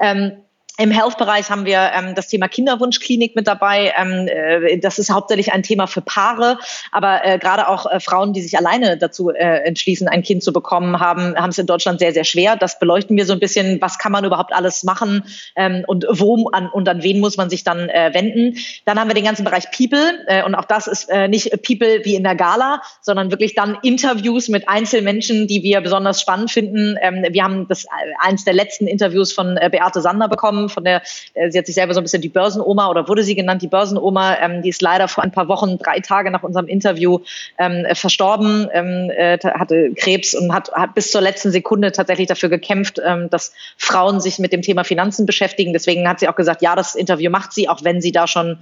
Ähm, 0.01 0.38
im 0.80 0.89
Health-Bereich 0.89 1.51
haben 1.51 1.65
wir 1.65 1.92
ähm, 1.94 2.15
das 2.15 2.30
Thema 2.30 2.48
Kinderwunschklinik 2.48 3.36
mit 3.36 3.46
dabei. 3.46 3.94
Ähm, 3.96 4.27
äh, 4.27 4.80
das 4.80 4.98
ist 4.98 5.12
hauptsächlich 5.12 5.53
ein 5.53 5.62
Thema 5.62 5.86
für 5.86 6.01
Paare, 6.01 6.58
aber 6.92 7.24
äh, 7.24 7.38
gerade 7.38 7.68
auch 7.68 7.86
äh, 7.86 8.00
Frauen, 8.00 8.34
die 8.34 8.42
sich 8.42 8.58
alleine 8.58 8.98
dazu 8.98 9.30
äh, 9.30 9.65
entschließen, 9.65 10.08
ein 10.08 10.24
Kind 10.24 10.42
zu 10.42 10.51
bekommen, 10.51 11.00
haben 11.00 11.36
haben 11.36 11.51
es 11.51 11.60
in 11.60 11.68
Deutschland 11.68 12.00
sehr, 12.00 12.12
sehr 12.12 12.24
schwer. 12.24 12.56
Das 12.56 12.80
beleuchten 12.80 13.15
wir 13.15 13.27
so 13.27 13.34
ein 13.34 13.39
bisschen. 13.39 13.80
Was 13.82 14.00
kann 14.00 14.12
man 14.12 14.25
überhaupt 14.25 14.51
alles 14.51 14.84
machen 14.84 15.24
ähm, 15.56 15.84
und 15.86 16.08
wo 16.10 16.50
an, 16.50 16.70
und 16.70 16.89
an 16.89 17.03
wen 17.03 17.20
muss 17.20 17.38
man 17.38 17.51
sich 17.51 17.63
dann 17.63 17.89
äh, 17.89 18.10
wenden? 18.13 18.58
Dann 18.86 19.00
haben 19.00 19.10
wir 19.10 19.15
den 19.15 19.25
ganzen 19.25 19.44
Bereich 19.44 19.65
People 19.70 20.25
äh, 20.25 20.44
und 20.44 20.56
auch 20.56 20.65
das 20.65 20.88
ist 20.88 21.08
äh, 21.10 21.27
nicht 21.27 21.51
People 21.62 22.01
wie 22.03 22.15
in 22.15 22.24
der 22.24 22.36
Gala, 22.36 22.82
sondern 23.01 23.30
wirklich 23.30 23.53
dann 23.53 23.77
Interviews 23.84 24.50
mit 24.50 24.68
Einzelmenschen, 24.68 25.46
die 25.46 25.62
wir 25.62 25.82
besonders 25.82 26.20
spannend 26.20 26.50
finden. 26.50 26.98
Ähm, 27.00 27.24
wir 27.30 27.44
haben 27.44 27.68
das 27.68 27.86
äh, 27.86 27.89
eins 28.20 28.44
der 28.44 28.56
letzten 28.56 28.88
Interviews 28.88 29.32
von 29.32 29.58
äh, 29.58 29.70
Beate 29.70 30.01
Sander 30.01 30.27
bekommen 30.27 30.62
von 30.70 30.84
der, 30.84 31.01
äh, 31.34 31.50
sie 31.50 31.58
hat 31.58 31.65
sich 31.65 31.75
selber 31.75 31.93
so 31.93 32.00
ein 32.00 32.03
bisschen 32.03 32.22
die 32.22 32.29
Börsenoma 32.29 32.89
oder 32.89 33.08
wurde 33.08 33.24
sie 33.24 33.36
genannt, 33.36 33.62
die 33.62 33.67
Börsenoma, 33.67 34.38
ähm, 34.41 34.62
die 34.62 34.70
ist 34.70 34.82
leider 34.82 35.08
vor 35.08 35.24
ein 35.24 35.32
paar 35.32 35.48
Wochen, 35.48 35.77
drei 35.77 36.00
Tage 36.00 36.32
nach 36.32 36.43
unserem 36.43 36.67
Interview 36.67 37.20
ähm, 37.58 37.86
äh, 37.86 37.96
verstorben, 37.96 38.67
ähm, 38.74 39.10
äh, 39.10 39.38
hatte 39.39 39.93
Krebs 39.96 40.34
und 40.34 40.53
hat, 40.53 40.72
hat 40.74 40.96
bis 40.96 41.12
zur 41.12 41.22
letzten 41.22 41.51
Sekunde 41.51 41.91
tatsächlich 41.91 42.27
dafür 42.27 42.50
gekämpft, 42.50 43.00
ähm, 43.03 43.29
dass 43.29 43.53
Frauen 43.77 44.20
sich 44.20 44.39
mit 44.39 44.53
dem 44.53 44.62
Thema 44.62 44.84
Finanzen 44.84 45.25
beschäftigen. 45.25 45.74
Deswegen 45.74 46.08
hat 46.08 46.20
sie 46.20 46.27
auch 46.27 46.36
gesagt, 46.36 46.62
ja, 46.62 46.75
das 46.75 46.96
Interview 46.96 47.29
macht 47.29 47.53
sie, 47.53 47.70
auch 47.70 47.84
wenn 47.84 48.01
sie 48.01 48.12
da 48.12 48.27
schon 48.27 48.58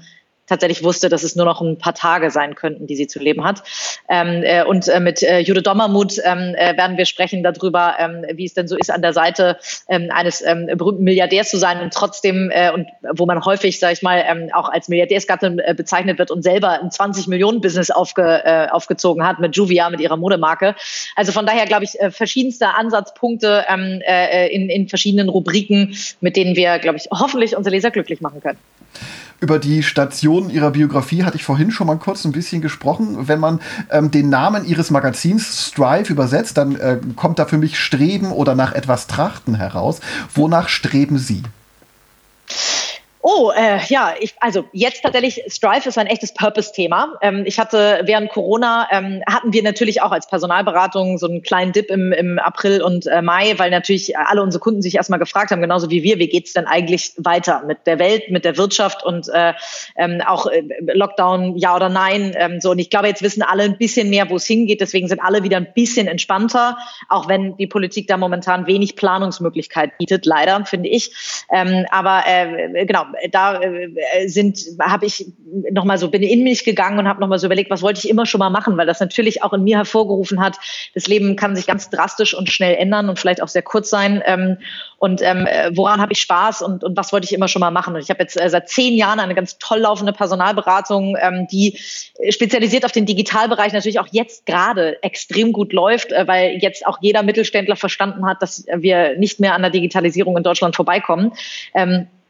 tatsächlich 0.51 0.83
wusste, 0.83 1.07
dass 1.07 1.23
es 1.23 1.35
nur 1.35 1.45
noch 1.45 1.61
ein 1.61 1.77
paar 1.77 1.93
Tage 1.95 2.29
sein 2.29 2.55
könnten, 2.55 2.85
die 2.85 2.95
sie 2.95 3.07
zu 3.07 3.19
leben 3.19 3.43
hat. 3.45 3.63
Ähm, 4.09 4.43
äh, 4.43 4.63
und 4.63 4.87
äh, 4.89 4.99
mit 4.99 5.23
äh, 5.23 5.39
Jude 5.39 5.61
Dommermuth 5.61 6.19
ähm, 6.23 6.53
äh, 6.55 6.75
werden 6.75 6.97
wir 6.97 7.05
sprechen 7.05 7.41
darüber, 7.41 7.95
ähm, 7.97 8.25
wie 8.33 8.45
es 8.45 8.53
denn 8.53 8.67
so 8.67 8.75
ist, 8.75 8.91
an 8.91 9.01
der 9.01 9.13
Seite 9.13 9.57
ähm, 9.87 10.09
eines 10.11 10.41
ähm, 10.41 10.67
berühmten 10.75 11.03
Milliardärs 11.03 11.49
zu 11.49 11.57
sein 11.57 11.79
und 11.79 11.93
trotzdem, 11.93 12.51
äh, 12.51 12.71
und 12.71 12.87
wo 13.13 13.25
man 13.25 13.43
häufig, 13.45 13.79
sage 13.79 13.93
ich 13.93 14.01
mal, 14.01 14.23
ähm, 14.27 14.49
auch 14.53 14.67
als 14.67 14.89
Milliardärsgattin 14.89 15.59
äh, 15.59 15.73
bezeichnet 15.73 16.19
wird 16.19 16.31
und 16.31 16.43
selber 16.43 16.81
ein 16.81 16.89
20-Millionen-Business 16.89 17.89
aufge, 17.89 18.41
äh, 18.43 18.67
aufgezogen 18.69 19.25
hat 19.25 19.39
mit 19.39 19.55
Juvia, 19.55 19.89
mit 19.89 20.01
ihrer 20.01 20.17
Modemarke. 20.17 20.75
Also 21.15 21.31
von 21.31 21.45
daher, 21.45 21.65
glaube 21.65 21.85
ich, 21.85 21.97
äh, 21.99 22.11
verschiedenste 22.11 22.75
Ansatzpunkte 22.75 23.65
ähm, 23.69 24.01
äh, 24.05 24.49
in, 24.53 24.69
in 24.69 24.89
verschiedenen 24.89 25.29
Rubriken, 25.29 25.95
mit 26.19 26.35
denen 26.35 26.57
wir, 26.57 26.77
glaube 26.79 26.97
ich, 26.97 27.07
hoffentlich 27.09 27.55
unsere 27.55 27.73
Leser 27.73 27.91
glücklich 27.91 28.19
machen 28.19 28.41
können. 28.41 28.57
Über 29.41 29.57
die 29.57 29.81
Stationen 29.81 30.51
ihrer 30.51 30.69
Biografie 30.69 31.23
hatte 31.23 31.35
ich 31.35 31.43
vorhin 31.43 31.71
schon 31.71 31.87
mal 31.87 31.97
kurz 31.97 32.25
ein 32.25 32.31
bisschen 32.31 32.61
gesprochen. 32.61 33.27
Wenn 33.27 33.39
man 33.39 33.59
ähm, 33.89 34.11
den 34.11 34.29
Namen 34.29 34.65
ihres 34.65 34.91
Magazins 34.91 35.67
Strive 35.67 36.13
übersetzt, 36.13 36.57
dann 36.57 36.75
äh, 36.75 36.99
kommt 37.15 37.39
da 37.39 37.45
für 37.45 37.57
mich 37.57 37.79
Streben 37.79 38.31
oder 38.31 38.53
nach 38.53 38.73
etwas 38.73 39.07
Trachten 39.07 39.55
heraus. 39.55 39.99
Wonach 40.35 40.69
streben 40.69 41.17
Sie? 41.17 41.41
Oh, 43.23 43.51
äh, 43.55 43.79
ja, 43.87 44.15
ich, 44.19 44.33
also 44.39 44.65
jetzt 44.71 45.03
tatsächlich, 45.03 45.43
Strive 45.47 45.87
ist 45.87 45.97
ein 45.97 46.07
echtes 46.07 46.33
Purpose-Thema. 46.33 47.19
Ähm, 47.21 47.43
ich 47.45 47.59
hatte 47.59 48.01
während 48.05 48.31
Corona, 48.31 48.87
ähm, 48.91 49.21
hatten 49.29 49.53
wir 49.53 49.61
natürlich 49.61 50.01
auch 50.01 50.11
als 50.11 50.27
Personalberatung 50.27 51.19
so 51.19 51.27
einen 51.27 51.43
kleinen 51.43 51.71
Dip 51.71 51.91
im, 51.91 52.11
im 52.11 52.39
April 52.39 52.81
und 52.81 53.05
äh, 53.05 53.21
Mai, 53.21 53.53
weil 53.57 53.69
natürlich 53.69 54.17
alle 54.17 54.41
unsere 54.41 54.59
Kunden 54.59 54.81
sich 54.81 54.95
erstmal 54.95 55.19
gefragt 55.19 55.51
haben, 55.51 55.61
genauso 55.61 55.91
wie 55.91 56.01
wir, 56.01 56.17
wie 56.17 56.29
geht's 56.29 56.53
denn 56.53 56.65
eigentlich 56.65 57.13
weiter 57.17 57.63
mit 57.67 57.85
der 57.85 57.99
Welt, 57.99 58.31
mit 58.31 58.43
der 58.43 58.57
Wirtschaft 58.57 59.03
und 59.03 59.29
äh, 59.29 59.53
ähm, 59.97 60.21
auch 60.25 60.47
äh, 60.47 60.63
Lockdown, 60.93 61.57
ja 61.57 61.75
oder 61.75 61.89
nein. 61.89 62.33
Ähm, 62.35 62.59
so 62.59 62.71
Und 62.71 62.79
ich 62.79 62.89
glaube, 62.89 63.07
jetzt 63.07 63.21
wissen 63.21 63.43
alle 63.43 63.63
ein 63.63 63.77
bisschen 63.77 64.09
mehr, 64.09 64.31
wo 64.31 64.37
es 64.37 64.47
hingeht. 64.47 64.81
Deswegen 64.81 65.07
sind 65.07 65.19
alle 65.19 65.43
wieder 65.43 65.57
ein 65.57 65.73
bisschen 65.75 66.07
entspannter, 66.07 66.77
auch 67.07 67.27
wenn 67.27 67.55
die 67.57 67.67
Politik 67.67 68.07
da 68.07 68.17
momentan 68.17 68.65
wenig 68.65 68.95
Planungsmöglichkeit 68.95 69.97
bietet, 69.99 70.25
leider, 70.25 70.65
finde 70.65 70.89
ich. 70.89 71.45
Ähm, 71.51 71.85
aber 71.91 72.23
äh, 72.25 72.85
genau, 72.85 73.05
da 73.31 73.61
äh, 73.61 74.27
sind, 74.27 74.59
habe 74.79 75.05
ich 75.05 75.25
noch 75.71 75.85
mal 75.85 75.97
so 75.97 76.09
bin 76.09 76.23
in 76.23 76.43
mich 76.43 76.63
gegangen 76.63 76.99
und 76.99 77.07
habe 77.07 77.21
noch 77.21 77.27
mal 77.27 77.39
so 77.39 77.47
überlegt, 77.47 77.69
was 77.69 77.81
wollte 77.81 77.99
ich 77.99 78.09
immer 78.09 78.25
schon 78.25 78.39
mal 78.39 78.49
machen, 78.49 78.77
weil 78.77 78.87
das 78.87 78.99
natürlich 78.99 79.43
auch 79.43 79.53
in 79.53 79.63
mir 79.63 79.77
hervorgerufen 79.77 80.39
hat. 80.41 80.57
Das 80.93 81.07
Leben 81.07 81.35
kann 81.35 81.55
sich 81.55 81.67
ganz 81.67 81.89
drastisch 81.89 82.33
und 82.33 82.49
schnell 82.49 82.75
ändern 82.75 83.09
und 83.09 83.19
vielleicht 83.19 83.41
auch 83.41 83.47
sehr 83.47 83.61
kurz 83.61 83.89
sein. 83.89 84.21
Ähm, 84.25 84.57
und 84.97 85.21
ähm, 85.23 85.47
woran 85.71 85.99
habe 85.99 86.13
ich 86.13 86.21
Spaß 86.21 86.61
und, 86.61 86.83
und 86.83 86.95
was 86.95 87.11
wollte 87.11 87.25
ich 87.25 87.33
immer 87.33 87.47
schon 87.47 87.59
mal 87.59 87.71
machen? 87.71 87.95
Und 87.95 88.01
ich 88.01 88.09
habe 88.09 88.21
jetzt 88.21 88.39
äh, 88.39 88.49
seit 88.49 88.69
zehn 88.69 88.95
Jahren 88.95 89.19
eine 89.19 89.33
ganz 89.33 89.57
toll 89.57 89.79
laufende 89.79 90.13
Personalberatung, 90.13 91.17
ähm, 91.19 91.47
die 91.51 91.77
spezialisiert 92.29 92.85
auf 92.85 92.91
den 92.91 93.05
Digitalbereich 93.05 93.73
natürlich 93.73 93.99
auch 93.99 94.07
jetzt 94.11 94.45
gerade 94.45 95.01
extrem 95.01 95.53
gut 95.53 95.73
läuft, 95.73 96.11
äh, 96.11 96.27
weil 96.27 96.57
jetzt 96.61 96.85
auch 96.85 96.99
jeder 97.01 97.23
Mittelständler 97.23 97.75
verstanden 97.75 98.25
hat, 98.25 98.41
dass 98.41 98.65
wir 98.71 99.17
nicht 99.17 99.39
mehr 99.39 99.55
an 99.55 99.63
der 99.63 99.71
Digitalisierung 99.71 100.37
in 100.37 100.43
Deutschland 100.43 100.75
vorbeikommen. 100.75 101.33
Ähm, 101.73 101.91
äh, 101.91 102.20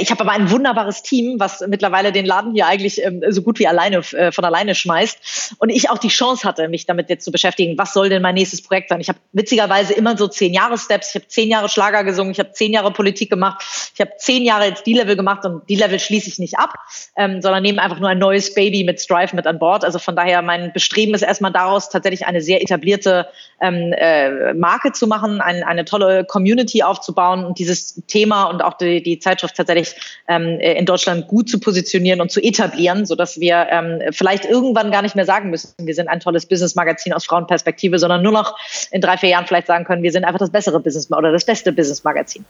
ich 0.00 0.10
habe 0.10 0.20
aber 0.22 0.32
ein 0.32 0.50
wunderbares 0.50 1.02
Team, 1.02 1.38
was 1.38 1.60
mittlerweile 1.66 2.10
den 2.10 2.26
Laden 2.26 2.54
hier 2.54 2.66
eigentlich 2.66 3.02
ähm, 3.04 3.22
so 3.28 3.42
gut 3.42 3.58
wie 3.58 3.66
alleine 3.66 3.98
äh, 3.98 4.32
von 4.32 4.44
alleine 4.44 4.74
schmeißt. 4.74 5.54
Und 5.58 5.70
ich 5.70 5.90
auch 5.90 5.98
die 5.98 6.08
Chance 6.08 6.46
hatte, 6.46 6.68
mich 6.68 6.86
damit 6.86 7.10
jetzt 7.10 7.24
zu 7.24 7.30
beschäftigen. 7.30 7.76
Was 7.78 7.92
soll 7.92 8.08
denn 8.08 8.22
mein 8.22 8.34
nächstes 8.34 8.62
Projekt 8.62 8.88
sein? 8.88 9.00
Ich 9.00 9.08
habe 9.08 9.18
witzigerweise 9.32 9.92
immer 9.92 10.16
so 10.16 10.26
zehn 10.26 10.54
Jahre 10.54 10.78
Steps. 10.78 11.10
Ich 11.10 11.14
habe 11.16 11.28
zehn 11.28 11.48
Jahre 11.48 11.68
Schlager 11.68 12.04
gesungen. 12.04 12.32
Ich 12.32 12.38
habe 12.38 12.52
zehn 12.52 12.72
Jahre 12.72 12.92
Politik 12.92 13.30
gemacht. 13.30 13.62
Ich 13.94 14.00
habe 14.00 14.12
zehn 14.18 14.44
Jahre 14.44 14.66
jetzt 14.66 14.86
D-Level 14.86 15.16
gemacht 15.16 15.44
und 15.44 15.68
D-Level 15.68 15.98
schließe 15.98 16.28
ich 16.28 16.38
nicht 16.38 16.58
ab, 16.58 16.74
ähm, 17.16 17.42
sondern 17.42 17.62
nehme 17.62 17.82
einfach 17.82 18.00
nur 18.00 18.08
ein 18.08 18.18
neues 18.18 18.54
Baby 18.54 18.84
mit 18.84 19.00
Strive 19.00 19.36
mit 19.36 19.46
an 19.46 19.58
Bord. 19.58 19.84
Also 19.84 19.98
von 19.98 20.16
daher 20.16 20.42
mein 20.42 20.72
Bestreben 20.72 21.14
ist 21.14 21.22
erstmal 21.22 21.52
daraus 21.52 21.90
tatsächlich 21.90 22.26
eine 22.26 22.40
sehr 22.40 22.62
etablierte 22.62 23.28
ähm, 23.60 23.92
äh, 23.92 24.54
Marke 24.54 24.92
zu 24.92 25.06
machen, 25.06 25.40
ein, 25.40 25.62
eine 25.62 25.84
tolle 25.84 26.24
Community 26.24 26.82
aufzubauen 26.82 27.44
und 27.44 27.58
dieses 27.58 28.02
Thema 28.06 28.44
und 28.44 28.62
auch 28.62 28.74
die, 28.74 29.02
die 29.02 29.18
Zeitschrift 29.18 29.57
tatsächlich 29.58 29.94
ähm, 30.28 30.58
in 30.60 30.86
Deutschland 30.86 31.28
gut 31.28 31.50
zu 31.50 31.60
positionieren 31.60 32.20
und 32.20 32.30
zu 32.30 32.40
etablieren, 32.40 33.04
so 33.04 33.14
dass 33.14 33.38
wir 33.38 33.66
ähm, 33.70 34.00
vielleicht 34.12 34.46
irgendwann 34.46 34.90
gar 34.90 35.02
nicht 35.02 35.16
mehr 35.16 35.26
sagen 35.26 35.50
müssen, 35.50 35.74
wir 35.78 35.94
sind 35.94 36.08
ein 36.08 36.20
tolles 36.20 36.46
Business-Magazin 36.46 37.12
aus 37.12 37.26
Frauenperspektive, 37.26 37.98
sondern 37.98 38.22
nur 38.22 38.32
noch 38.32 38.56
in 38.90 39.00
drei, 39.00 39.16
vier 39.18 39.30
Jahren 39.30 39.46
vielleicht 39.46 39.66
sagen 39.66 39.84
können, 39.84 40.02
wir 40.02 40.12
sind 40.12 40.24
einfach 40.24 40.38
das 40.38 40.50
bessere 40.50 40.80
Business 40.80 41.10
oder 41.12 41.32
das 41.32 41.44
beste 41.44 41.72
Business-Magazin. 41.72 42.44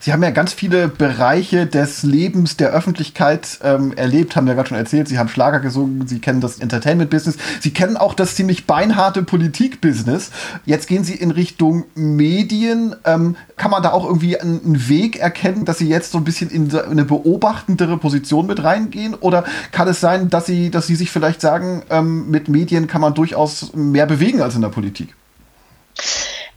Sie 0.00 0.12
haben 0.12 0.24
ja 0.24 0.30
ganz 0.30 0.52
viele 0.52 0.88
Bereiche 0.88 1.66
des 1.66 2.02
Lebens 2.02 2.56
der 2.56 2.70
Öffentlichkeit 2.70 3.60
ähm, 3.62 3.92
erlebt, 3.96 4.34
haben 4.34 4.48
ja 4.48 4.54
gerade 4.54 4.68
schon 4.68 4.76
erzählt. 4.76 5.06
Sie 5.06 5.20
haben 5.20 5.28
Schlager 5.28 5.60
gesungen, 5.60 6.08
Sie 6.08 6.18
kennen 6.18 6.40
das 6.40 6.58
Entertainment-Business, 6.58 7.36
Sie 7.60 7.70
kennen 7.70 7.96
auch 7.96 8.14
das 8.14 8.34
ziemlich 8.34 8.66
beinharte 8.66 9.22
Politik-Business. 9.22 10.32
Jetzt 10.64 10.88
gehen 10.88 11.04
Sie 11.04 11.14
in 11.14 11.30
Richtung 11.30 11.84
Medien. 11.94 12.96
Ähm, 13.04 13.36
kann 13.56 13.70
man 13.70 13.84
da 13.84 13.92
auch 13.92 14.04
irgendwie 14.04 14.38
einen 14.40 14.88
Weg 14.88 15.20
erkennen, 15.20 15.64
dass 15.64 15.78
Sie 15.78 15.88
jetzt 15.88 16.10
so 16.10 16.18
ein 16.18 16.24
bisschen 16.24 16.50
in 16.50 16.76
eine 16.76 17.04
beobachtendere 17.04 17.98
Position 17.98 18.46
mit 18.46 18.64
reingehen? 18.64 19.14
Oder 19.14 19.44
kann 19.70 19.86
es 19.86 20.00
sein, 20.00 20.28
dass 20.28 20.46
Sie, 20.46 20.70
dass 20.72 20.88
Sie 20.88 20.96
sich 20.96 21.12
vielleicht 21.12 21.40
sagen, 21.40 21.82
ähm, 21.90 22.28
mit 22.30 22.48
Medien 22.48 22.88
kann 22.88 23.00
man 23.00 23.14
durchaus 23.14 23.72
mehr 23.74 24.06
bewegen 24.06 24.42
als 24.42 24.56
in 24.56 24.62
der 24.62 24.70
Politik? 24.70 25.14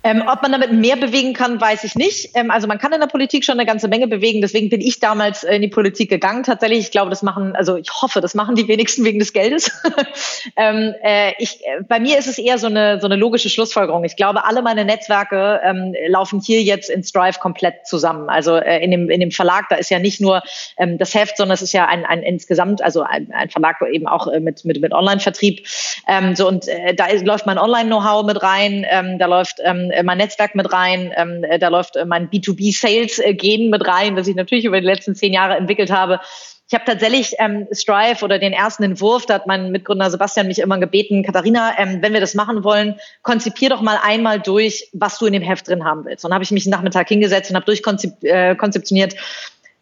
Ähm, 0.02 0.24
ob 0.32 0.42
man 0.42 0.54
damit 0.54 0.72
mehr 0.72 0.96
bewegen 0.96 1.34
kann, 1.34 1.60
weiß 1.60 1.84
ich 1.84 1.96
nicht. 1.96 2.30
Ähm, 2.34 2.52
also 2.52 2.68
man 2.68 2.78
kann 2.78 2.94
in 2.94 3.02
der 3.02 3.08
Politik 3.08 3.44
schon 3.44 3.60
eine 3.60 3.66
ganze 3.66 3.90
Menge 3.90 4.08
bewegen. 4.08 4.40
Deswegen 4.40 4.70
bin 4.70 4.80
ich 4.80 5.02
damals 5.02 5.44
äh, 5.44 5.56
in 5.56 5.62
die 5.62 5.68
Politik 5.68 6.10
gegangen. 6.10 6.44
Tatsächlich, 6.44 6.80
ich 6.80 6.92
glaube, 6.92 7.10
das 7.10 7.22
machen, 7.22 7.54
also 7.56 7.76
ich 7.76 7.90
hoffe, 8.02 8.22
das 8.22 8.34
machen 8.34 8.56
die 8.56 8.70
wenigsten 8.70 9.04
wegen 9.04 9.20
des 9.20 9.34
Geldes. 9.34 9.72
ähm, 10.56 10.96
äh, 11.04 11.34
ich, 11.38 11.60
äh, 11.66 11.84
bei 11.86 12.00
mir 12.00 12.18
ist 12.18 12.28
es 12.28 12.38
eher 12.38 12.58
so 12.58 12.68
eine, 12.68 13.02
so 13.02 13.08
eine 13.08 13.18
logische 13.18 13.50
Schlussfolgerung. 13.50 14.06
Ich 14.06 14.16
glaube, 14.16 14.46
alle 14.46 14.62
meine 14.62 14.86
Netzwerke 14.86 15.60
ähm, 15.66 15.94
laufen 16.08 16.40
hier 16.40 16.62
jetzt 16.64 16.90
in 16.90 17.04
Strive 17.04 17.38
komplett 17.40 17.86
zusammen. 17.86 18.30
Also 18.30 18.56
äh, 18.56 18.82
in, 18.82 18.92
dem, 18.92 19.10
in 19.10 19.20
dem 19.20 19.32
Verlag, 19.32 19.66
da 19.70 19.76
ist 19.76 19.90
ja 19.90 20.00
nicht 20.00 20.22
nur 20.22 20.44
ähm, 20.78 20.98
das 20.98 21.14
Heft, 21.14 21.36
sondern 21.36 21.56
es 21.56 21.62
ist 21.62 21.74
ja 21.74 21.88
ein, 21.88 22.06
ein 22.06 22.24
insgesamt, 22.24 22.82
also 22.82 23.02
ein, 23.02 23.34
ein 23.34 23.50
Verlag 23.50 23.76
eben 23.92 24.08
auch 24.08 24.28
äh, 24.28 24.40
mit, 24.40 24.64
mit, 24.64 24.80
mit 24.80 24.94
Online-Vertrieb. 24.94 25.68
Ähm, 26.08 26.38
so 26.38 26.48
und 26.48 26.70
äh, 26.70 26.96
da 26.96 27.08
ist, 27.08 27.26
läuft 27.26 27.46
mein 27.46 27.58
Online-Know-how 27.58 28.26
mit 28.26 28.42
rein, 28.42 28.86
ähm, 28.90 29.20
da 29.20 29.26
läuft 29.26 29.58
ähm, 29.62 29.89
äh, 29.92 30.04
mein 30.04 30.18
Netzwerk 30.18 30.56
mit 30.56 30.72
rein, 30.72 31.12
ähm, 31.16 31.44
äh, 31.44 31.60
da 31.60 31.70
läuft 31.70 31.96
äh, 31.96 32.06
mein 32.06 32.30
B2B-Sales-Gen 32.30 33.70
mit 33.70 33.86
rein, 33.88 34.16
das 34.16 34.28
ich 34.28 34.36
natürlich 34.36 34.66
über 34.66 34.80
die 34.80 34.88
letzten 34.88 35.16
zehn 35.16 35.34
Jahre 35.34 35.56
entwickelt 35.56 35.92
habe. 35.92 36.20
Ich 36.72 36.76
habe 36.76 36.86
tatsächlich 36.86 37.34
ähm, 37.40 37.68
Strive 37.72 38.24
oder 38.24 38.38
den 38.38 38.54
ersten 38.54 38.84
Entwurf, 38.84 39.26
da 39.26 39.36
hat 39.36 39.48
mein 39.48 39.72
Mitgründer 39.72 40.12
Sebastian 40.12 40.46
mich 40.46 40.60
immer 40.60 40.78
gebeten, 40.78 41.24
Katharina, 41.24 41.74
ähm, 41.80 42.04
wenn 42.04 42.14
wir 42.14 42.20
das 42.20 42.36
machen 42.36 42.64
wollen, 42.64 43.00
konzipier 43.24 43.70
doch 43.70 43.82
mal 43.82 43.98
einmal 44.04 44.40
durch, 44.40 44.88
was 44.94 45.18
du 45.18 45.26
in 45.26 45.34
dem 45.34 45.42
Heft 45.42 45.68
drin 45.68 45.84
haben 45.84 46.06
willst. 46.06 46.24
Und 46.24 46.30
dann 46.30 46.36
habe 46.36 46.44
ich 46.44 46.52
mich 46.52 46.66
einen 46.66 46.72
Nachmittag 46.72 47.08
hingesetzt 47.08 47.50
und 47.50 47.56
habe 47.56 47.66
durchkonzeptioniert, 47.66 49.14
äh, 49.14 49.18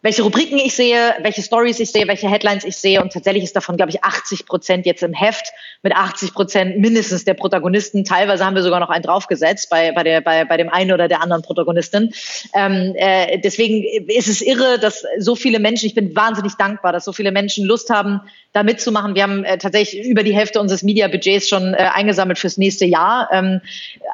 welche 0.00 0.22
Rubriken 0.22 0.58
ich 0.58 0.74
sehe, 0.76 1.14
welche 1.22 1.42
Stories 1.42 1.80
ich 1.80 1.90
sehe, 1.90 2.06
welche 2.06 2.30
Headlines 2.30 2.64
ich 2.64 2.76
sehe. 2.76 3.02
Und 3.02 3.12
tatsächlich 3.12 3.42
ist 3.42 3.56
davon, 3.56 3.76
glaube 3.76 3.90
ich, 3.90 4.04
80 4.04 4.46
Prozent 4.46 4.86
jetzt 4.86 5.02
im 5.02 5.12
Heft 5.12 5.46
mit 5.82 5.92
80 5.94 6.34
Prozent 6.34 6.78
mindestens 6.78 7.24
der 7.24 7.34
Protagonisten. 7.34 8.04
Teilweise 8.04 8.46
haben 8.46 8.54
wir 8.54 8.62
sogar 8.62 8.78
noch 8.78 8.90
einen 8.90 9.02
draufgesetzt 9.02 9.70
bei, 9.70 9.90
bei, 9.90 10.04
der, 10.04 10.20
bei, 10.20 10.44
bei 10.44 10.56
dem 10.56 10.68
einen 10.68 10.92
oder 10.92 11.08
der 11.08 11.20
anderen 11.20 11.42
Protagonistin. 11.42 12.12
Ähm, 12.54 12.94
äh, 12.94 13.40
deswegen 13.40 13.82
ist 14.08 14.28
es 14.28 14.40
irre, 14.40 14.78
dass 14.78 15.04
so 15.18 15.34
viele 15.34 15.58
Menschen, 15.58 15.86
ich 15.86 15.94
bin 15.94 16.14
wahnsinnig 16.14 16.54
dankbar, 16.54 16.92
dass 16.92 17.04
so 17.04 17.12
viele 17.12 17.32
Menschen 17.32 17.64
Lust 17.64 17.90
haben, 17.90 18.20
da 18.52 18.62
mitzumachen. 18.62 19.16
Wir 19.16 19.24
haben 19.24 19.44
äh, 19.44 19.58
tatsächlich 19.58 20.06
über 20.06 20.22
die 20.22 20.34
Hälfte 20.34 20.60
unseres 20.60 20.84
Media-Budgets 20.84 21.48
schon 21.48 21.74
äh, 21.74 21.88
eingesammelt 21.92 22.38
fürs 22.38 22.56
nächste 22.56 22.86
Jahr. 22.86 23.28
Ähm, 23.32 23.60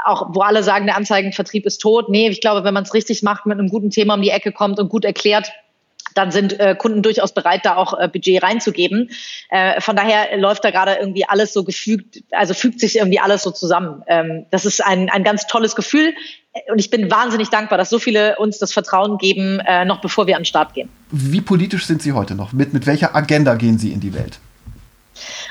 auch 0.06 0.28
wo 0.34 0.40
alle 0.40 0.62
sagen, 0.62 0.86
der 0.86 0.96
Anzeigenvertrieb 0.96 1.66
ist 1.66 1.78
tot. 1.78 2.08
Nee, 2.08 2.28
ich 2.28 2.40
glaube, 2.40 2.64
wenn 2.64 2.74
man 2.74 2.84
es 2.84 2.94
richtig 2.94 3.22
macht, 3.22 3.44
mit 3.44 3.58
einem 3.58 3.68
guten 3.68 3.90
Thema 3.90 4.14
um 4.14 4.22
die 4.22 4.30
Ecke 4.30 4.50
kommt 4.50 4.78
und 4.80 4.88
gut 4.88 5.04
erklärt, 5.04 5.52
dann 6.14 6.30
sind 6.30 6.58
äh, 6.58 6.74
Kunden 6.76 7.02
durchaus 7.02 7.34
bereit, 7.34 7.60
da 7.64 7.76
auch 7.76 7.98
äh, 7.98 8.08
Budget 8.08 8.42
reinzugeben. 8.42 9.10
Äh, 9.50 9.80
von 9.80 9.96
daher 9.96 10.36
läuft 10.38 10.64
da 10.64 10.70
gerade 10.70 10.94
irgendwie 10.94 11.26
alles 11.26 11.52
so 11.52 11.64
gefügt, 11.64 12.22
also 12.30 12.54
fügt 12.54 12.80
sich 12.80 12.96
irgendwie 12.96 13.20
alles 13.20 13.42
so 13.42 13.50
zusammen. 13.50 14.02
Ähm, 14.06 14.46
das 14.50 14.64
ist 14.64 14.84
ein, 14.84 15.10
ein 15.10 15.24
ganz 15.24 15.46
tolles 15.46 15.74
Gefühl 15.76 16.14
und 16.70 16.78
ich 16.78 16.90
bin 16.90 17.10
wahnsinnig 17.10 17.50
dankbar, 17.50 17.78
dass 17.78 17.90
so 17.90 17.98
viele 17.98 18.36
uns 18.36 18.58
das 18.58 18.72
Vertrauen 18.72 19.18
geben, 19.18 19.60
äh, 19.66 19.84
noch 19.84 20.00
bevor 20.00 20.26
wir 20.26 20.36
an 20.36 20.42
den 20.42 20.46
Start 20.46 20.74
gehen. 20.74 20.88
Wie 21.10 21.40
politisch 21.40 21.86
sind 21.86 22.00
Sie 22.00 22.12
heute 22.12 22.34
noch? 22.34 22.52
Mit, 22.52 22.72
mit 22.72 22.86
welcher 22.86 23.14
Agenda 23.14 23.54
gehen 23.54 23.78
Sie 23.78 23.92
in 23.92 24.00
die 24.00 24.14
Welt? 24.14 24.38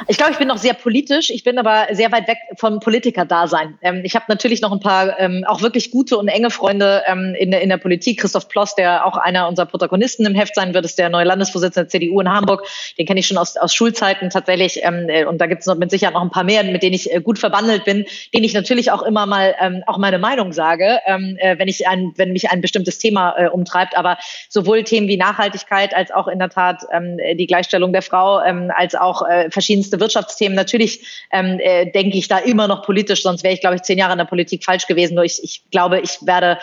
Ich 0.08 0.18
glaube, 0.18 0.34
ich 0.34 0.38
bin 0.38 0.48
noch 0.48 0.58
sehr 0.58 0.74
politisch. 0.74 1.30
Ich 1.30 1.44
bin 1.44 1.58
aber 1.58 1.88
sehr 1.92 2.12
weit 2.12 2.28
weg 2.28 2.38
vom 2.58 2.80
Politiker-Dasein. 2.80 3.78
Ähm, 3.82 4.02
ich 4.04 4.16
habe 4.16 4.26
natürlich 4.28 4.62
noch 4.62 4.72
ein 4.72 4.80
paar 4.80 5.20
ähm, 5.20 5.46
auch 5.48 5.62
wirklich 5.62 5.92
gute 5.92 6.18
und 6.18 6.28
enge 6.28 6.50
Freunde 6.50 7.04
ähm, 7.08 7.36
in, 7.38 7.52
der, 7.52 7.62
in 7.62 7.70
der 7.70 7.78
Politik. 7.78 8.20
Christoph 8.20 8.50
Ploss, 8.50 8.76
der 8.76 9.06
auch 9.06 9.18
einer 9.18 9.48
unserer 9.48 9.66
Protagonisten 9.66 10.26
im 10.26 10.36
Heft 10.36 10.56
sein 10.56 10.74
wird, 10.74 10.86
ist 10.86 10.98
der 10.98 11.10
neue 11.10 11.26
Landesvorsitzende 11.26 11.88
der 11.88 11.90
CDU 11.90 12.20
in 12.20 12.30
Hamburg. 12.30 12.66
Den 12.98 13.06
kenne 13.06 13.20
ich 13.20 13.28
schon 13.28 13.38
aus, 13.38 13.58
aus 13.58 13.74
Schulzeiten 13.74 14.30
tatsächlich. 14.30 14.84
Ähm, 14.84 15.08
äh, 15.10 15.26
und 15.26 15.40
da 15.40 15.48
gibt 15.48 15.66
es 15.66 15.76
mit 15.76 15.92
Sicherheit 15.92 16.14
noch 16.14 16.22
ein 16.22 16.32
paar 16.32 16.44
mehr, 16.44 16.64
mit 16.64 16.84
denen 16.84 16.94
ich 16.94 17.14
äh, 17.14 17.22
gut 17.22 17.40
verbandelt 17.40 17.86
bin, 17.86 18.06
denen 18.34 18.44
ich 18.44 18.54
natürlich 18.54 18.92
auch 18.92 19.02
immer 19.02 19.26
mal 19.26 19.56
ähm, 19.60 19.84
auch 19.88 19.98
meine 19.98 20.20
Meinung 20.20 20.52
sage, 20.54 21.00
ähm, 21.06 21.38
äh, 21.40 21.58
wenn 21.58 21.68
ich 21.68 21.88
ein, 21.88 22.14
wenn 22.18 22.34
mich 22.34 22.50
ein 22.50 22.62
bestimmtes 22.62 23.00
Thema 23.00 23.36
äh, 23.38 23.48
umtreibt. 23.48 23.98
Aber 23.98 24.18
sowohl 24.50 24.84
Themen 24.84 25.08
wie 25.08 25.18
Nachhaltigkeit 25.18 25.96
als 25.96 26.12
auch 26.12 26.28
in 26.28 26.40
der 26.40 26.50
Tat 26.50 26.82
ähm, 26.92 27.18
die 27.36 27.48
Gleichstellung 27.48 27.94
der 27.94 28.02
Frau, 28.02 28.42
ähm, 28.42 28.72
als 28.76 28.96
auch 28.96 29.28
äh, 29.28 29.50
verschiedenste 29.54 30.00
Wirtschaftsthemen. 30.00 30.56
Natürlich 30.56 31.06
ähm, 31.32 31.60
äh, 31.60 31.90
denke 31.92 32.18
ich 32.18 32.28
da 32.28 32.40
immer 32.40 32.68
noch 32.68 32.84
politisch, 32.86 33.24
sonst 33.24 33.44
wäre 33.44 33.54
ich, 33.54 33.62
glaube 33.62 33.78
ich, 33.78 33.84
zehn 33.84 33.98
Jahre 33.98 34.14
in 34.14 34.18
der 34.18 34.26
Politik 34.26 34.64
falsch 34.66 34.88
gewesen. 34.88 35.16
Nur 35.16 35.24
ich, 35.24 35.42
ich 35.44 35.64
glaube, 35.72 36.02
ich 36.02 36.18
werde 36.22 36.58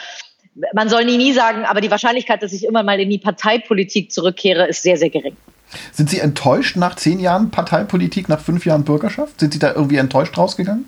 man 0.75 0.89
soll 0.89 1.05
nie 1.05 1.17
nie 1.17 1.33
sagen, 1.33 1.65
aber 1.65 1.81
die 1.81 1.91
Wahrscheinlichkeit, 1.91 2.43
dass 2.43 2.53
ich 2.53 2.65
immer 2.65 2.83
mal 2.83 2.99
in 3.01 3.09
die 3.09 3.19
Parteipolitik 3.19 4.11
zurückkehre, 4.11 4.67
ist 4.67 4.83
sehr, 4.83 4.97
sehr 4.97 5.09
gering. 5.09 5.37
Sind 5.93 6.11
Sie 6.11 6.19
enttäuscht 6.19 6.77
nach 6.77 6.97
zehn 6.97 7.21
Jahren 7.21 7.51
Parteipolitik, 7.51 8.29
nach 8.29 8.41
fünf 8.41 8.67
Jahren 8.67 8.85
Bürgerschaft? 8.85 9.39
Sind 9.39 9.53
Sie 9.53 9.61
da 9.61 9.73
irgendwie 9.73 9.97
enttäuscht 9.97 10.37
rausgegangen? 10.37 10.87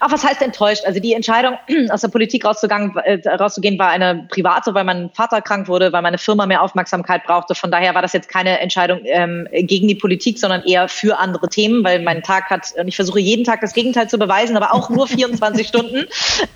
Ach, 0.00 0.10
was 0.10 0.24
heißt 0.24 0.42
enttäuscht? 0.42 0.84
Also 0.84 1.00
die 1.00 1.14
Entscheidung, 1.14 1.58
aus 1.90 2.00
der 2.00 2.08
Politik 2.08 2.44
rauszugang, 2.44 2.96
äh, 3.04 3.28
rauszugehen, 3.28 3.78
war 3.78 3.88
eine 3.88 4.26
private, 4.30 4.74
weil 4.74 4.84
mein 4.84 5.10
Vater 5.10 5.40
krank 5.42 5.68
wurde, 5.68 5.92
weil 5.92 6.02
meine 6.02 6.18
Firma 6.18 6.46
mehr 6.46 6.62
Aufmerksamkeit 6.62 7.24
brauchte. 7.24 7.54
Von 7.54 7.70
daher 7.70 7.94
war 7.94 8.02
das 8.02 8.12
jetzt 8.12 8.28
keine 8.28 8.60
Entscheidung 8.60 9.00
ähm, 9.04 9.48
gegen 9.52 9.88
die 9.88 9.94
Politik, 9.94 10.38
sondern 10.38 10.62
eher 10.62 10.88
für 10.88 11.18
andere 11.18 11.48
Themen, 11.48 11.84
weil 11.84 12.00
mein 12.02 12.22
Tag 12.22 12.50
hat, 12.50 12.72
und 12.78 12.88
ich 12.88 12.96
versuche 12.96 13.20
jeden 13.20 13.44
Tag 13.44 13.60
das 13.60 13.72
Gegenteil 13.72 14.08
zu 14.08 14.18
beweisen, 14.18 14.56
aber 14.56 14.72
auch 14.74 14.90
nur 14.90 15.06
24 15.08 15.66
Stunden. 15.66 16.06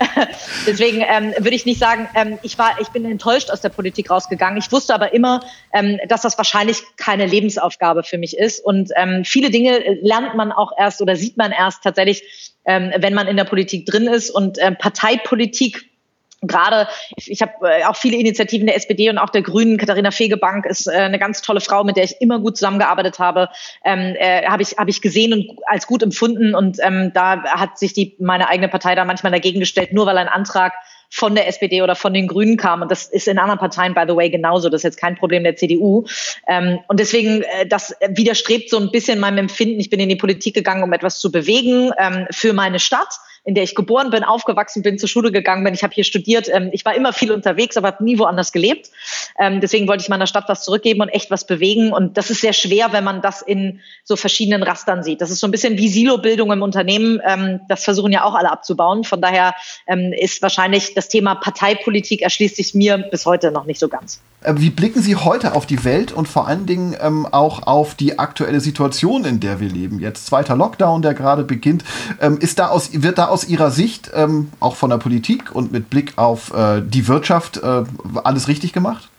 Deswegen 0.67 1.01
ähm, 1.01 1.33
würde 1.37 1.55
ich 1.55 1.65
nicht 1.65 1.79
sagen, 1.79 2.07
ähm, 2.15 2.39
ich 2.41 2.57
war, 2.57 2.79
ich 2.79 2.89
bin 2.89 3.05
enttäuscht 3.05 3.51
aus 3.51 3.61
der 3.61 3.69
Politik 3.69 4.09
rausgegangen. 4.09 4.57
Ich 4.57 4.71
wusste 4.71 4.93
aber 4.93 5.13
immer, 5.13 5.41
ähm, 5.73 5.99
dass 6.07 6.21
das 6.21 6.37
wahrscheinlich 6.37 6.81
keine 6.97 7.25
Lebensaufgabe 7.25 8.03
für 8.03 8.17
mich 8.17 8.37
ist. 8.37 8.63
Und 8.63 8.91
ähm, 8.95 9.23
viele 9.25 9.49
Dinge 9.49 9.79
lernt 10.01 10.35
man 10.35 10.51
auch 10.51 10.71
erst 10.77 11.01
oder 11.01 11.15
sieht 11.15 11.37
man 11.37 11.51
erst 11.51 11.83
tatsächlich, 11.83 12.54
ähm, 12.65 12.91
wenn 12.97 13.13
man 13.13 13.27
in 13.27 13.37
der 13.37 13.43
Politik 13.43 13.85
drin 13.85 14.07
ist. 14.07 14.29
Und 14.29 14.57
ähm, 14.59 14.75
Parteipolitik 14.77 15.89
gerade, 16.47 16.87
ich 17.15 17.41
habe 17.41 17.53
äh, 17.63 17.85
auch 17.85 17.95
viele 17.95 18.17
Initiativen 18.17 18.67
der 18.67 18.75
SPD 18.75 19.09
und 19.09 19.17
auch 19.17 19.29
der 19.29 19.41
Grünen. 19.41 19.77
Katharina 19.77 20.11
Fegebank 20.11 20.65
ist 20.65 20.87
äh, 20.87 20.91
eine 20.91 21.19
ganz 21.19 21.41
tolle 21.41 21.61
Frau, 21.61 21.83
mit 21.83 21.97
der 21.97 22.03
ich 22.03 22.15
immer 22.19 22.39
gut 22.39 22.57
zusammengearbeitet 22.57 23.19
habe. 23.19 23.49
Ähm, 23.83 24.15
äh, 24.17 24.45
habe 24.45 24.63
ich 24.63 24.77
habe 24.77 24.89
ich 24.89 25.01
gesehen 25.01 25.33
und 25.33 25.59
als 25.67 25.87
gut 25.87 26.03
empfunden 26.03 26.55
und 26.55 26.77
ähm, 26.81 27.11
da 27.13 27.43
hat 27.43 27.77
sich 27.77 27.93
die 27.93 28.15
meine 28.19 28.49
eigene 28.49 28.69
Partei 28.69 28.95
da 28.95 29.05
manchmal 29.05 29.31
dagegen 29.31 29.59
gestellt, 29.59 29.93
nur 29.93 30.05
weil 30.05 30.17
ein 30.17 30.27
Antrag 30.27 30.73
von 31.15 31.33
der 31.33 31.47
SPD 31.47 31.81
oder 31.81 31.95
von 31.95 32.13
den 32.13 32.27
Grünen 32.27 32.57
kam. 32.57 32.81
Und 32.81 32.91
das 32.91 33.05
ist 33.05 33.29
in 33.29 33.39
anderen 33.39 33.57
Parteien, 33.57 33.93
by 33.93 34.03
the 34.05 34.17
way, 34.17 34.29
genauso. 34.29 34.67
Das 34.67 34.79
ist 34.79 34.83
jetzt 34.83 34.99
kein 34.99 35.15
Problem 35.15 35.45
der 35.45 35.55
CDU. 35.55 36.03
Ähm, 36.45 36.79
und 36.89 36.99
deswegen, 36.99 37.41
äh, 37.41 37.65
das 37.65 37.95
widerstrebt 38.09 38.69
so 38.69 38.77
ein 38.77 38.91
bisschen 38.91 39.21
meinem 39.21 39.37
Empfinden. 39.37 39.79
Ich 39.79 39.89
bin 39.89 40.01
in 40.01 40.09
die 40.09 40.17
Politik 40.17 40.55
gegangen, 40.55 40.83
um 40.83 40.91
etwas 40.91 41.19
zu 41.19 41.31
bewegen 41.31 41.91
ähm, 41.97 42.27
für 42.31 42.51
meine 42.51 42.79
Stadt 42.79 43.17
in 43.45 43.53
der 43.53 43.63
ich 43.63 43.75
geboren 43.75 44.09
bin, 44.09 44.23
aufgewachsen 44.23 44.81
bin, 44.81 44.97
zur 44.97 45.07
Schule 45.07 45.31
gegangen 45.31 45.63
bin. 45.63 45.73
Ich 45.73 45.83
habe 45.83 45.93
hier 45.93 46.03
studiert. 46.03 46.49
Ähm, 46.51 46.69
ich 46.73 46.83
war 46.83 46.95
immer 46.95 47.13
viel 47.13 47.31
unterwegs, 47.31 47.77
aber 47.77 47.87
habe 47.87 48.03
nie 48.03 48.17
woanders 48.17 48.51
gelebt. 48.51 48.89
Ähm, 49.39 49.61
deswegen 49.61 49.87
wollte 49.87 50.01
ich 50.03 50.09
meiner 50.09 50.27
Stadt 50.27 50.45
was 50.47 50.65
zurückgeben 50.65 51.01
und 51.01 51.09
echt 51.09 51.29
was 51.29 51.45
bewegen. 51.45 51.93
Und 51.93 52.17
das 52.17 52.31
ist 52.31 52.41
sehr 52.41 52.53
schwer, 52.53 52.91
wenn 52.91 53.03
man 53.03 53.21
das 53.21 53.41
in 53.43 53.79
so 54.03 54.15
verschiedenen 54.15 54.63
Rastern 54.63 55.03
sieht. 55.03 55.21
Das 55.21 55.29
ist 55.29 55.39
so 55.39 55.47
ein 55.47 55.51
bisschen 55.51 55.77
wie 55.77 55.87
Silobildung 55.87 56.51
im 56.51 56.63
Unternehmen. 56.63 57.21
Ähm, 57.23 57.59
das 57.69 57.83
versuchen 57.83 58.11
ja 58.11 58.23
auch 58.23 58.33
alle 58.33 58.51
abzubauen. 58.51 59.03
Von 59.03 59.21
daher 59.21 59.53
ähm, 59.87 60.11
ist 60.11 60.41
wahrscheinlich 60.41 60.95
das 60.95 61.07
Thema 61.07 61.35
Parteipolitik 61.35 62.23
erschließt 62.23 62.55
sich 62.55 62.73
mir 62.73 62.97
bis 62.97 63.25
heute 63.27 63.51
noch 63.51 63.65
nicht 63.65 63.79
so 63.79 63.87
ganz. 63.87 64.21
Äh, 64.45 64.53
wie 64.57 64.69
blicken 64.69 65.01
Sie 65.01 65.15
heute 65.15 65.53
auf 65.53 65.65
die 65.65 65.83
Welt 65.83 66.11
und 66.11 66.27
vor 66.27 66.47
allen 66.47 66.65
Dingen 66.65 66.95
ähm, 67.01 67.27
auch 67.31 67.63
auf 67.67 67.95
die 67.95 68.19
aktuelle 68.19 68.59
Situation, 68.59 69.25
in 69.25 69.39
der 69.39 69.59
wir 69.59 69.69
leben? 69.69 69.99
Jetzt 69.99 70.27
zweiter 70.27 70.55
Lockdown, 70.55 71.01
der 71.01 71.13
gerade 71.13 71.43
beginnt. 71.43 71.83
Ähm, 72.21 72.37
ist 72.39 72.59
da 72.59 72.67
aus, 72.67 72.89
wird 72.93 73.17
da 73.17 73.27
aus 73.35 73.49
Ihrer 73.49 73.69
Sicht, 73.69 74.11
ähm, 74.13 74.49
auch 74.61 74.77
von 74.77 74.89
der 74.89 74.97
Politik 74.97 75.53
und 75.53 75.73
mit 75.73 75.89
Blick 75.89 76.13
auf 76.15 76.53
äh, 76.53 76.81
die 76.81 77.09
Wirtschaft, 77.09 77.57
äh, 77.57 77.83
alles 78.23 78.47
richtig 78.47 78.71
gemacht? 78.71 79.09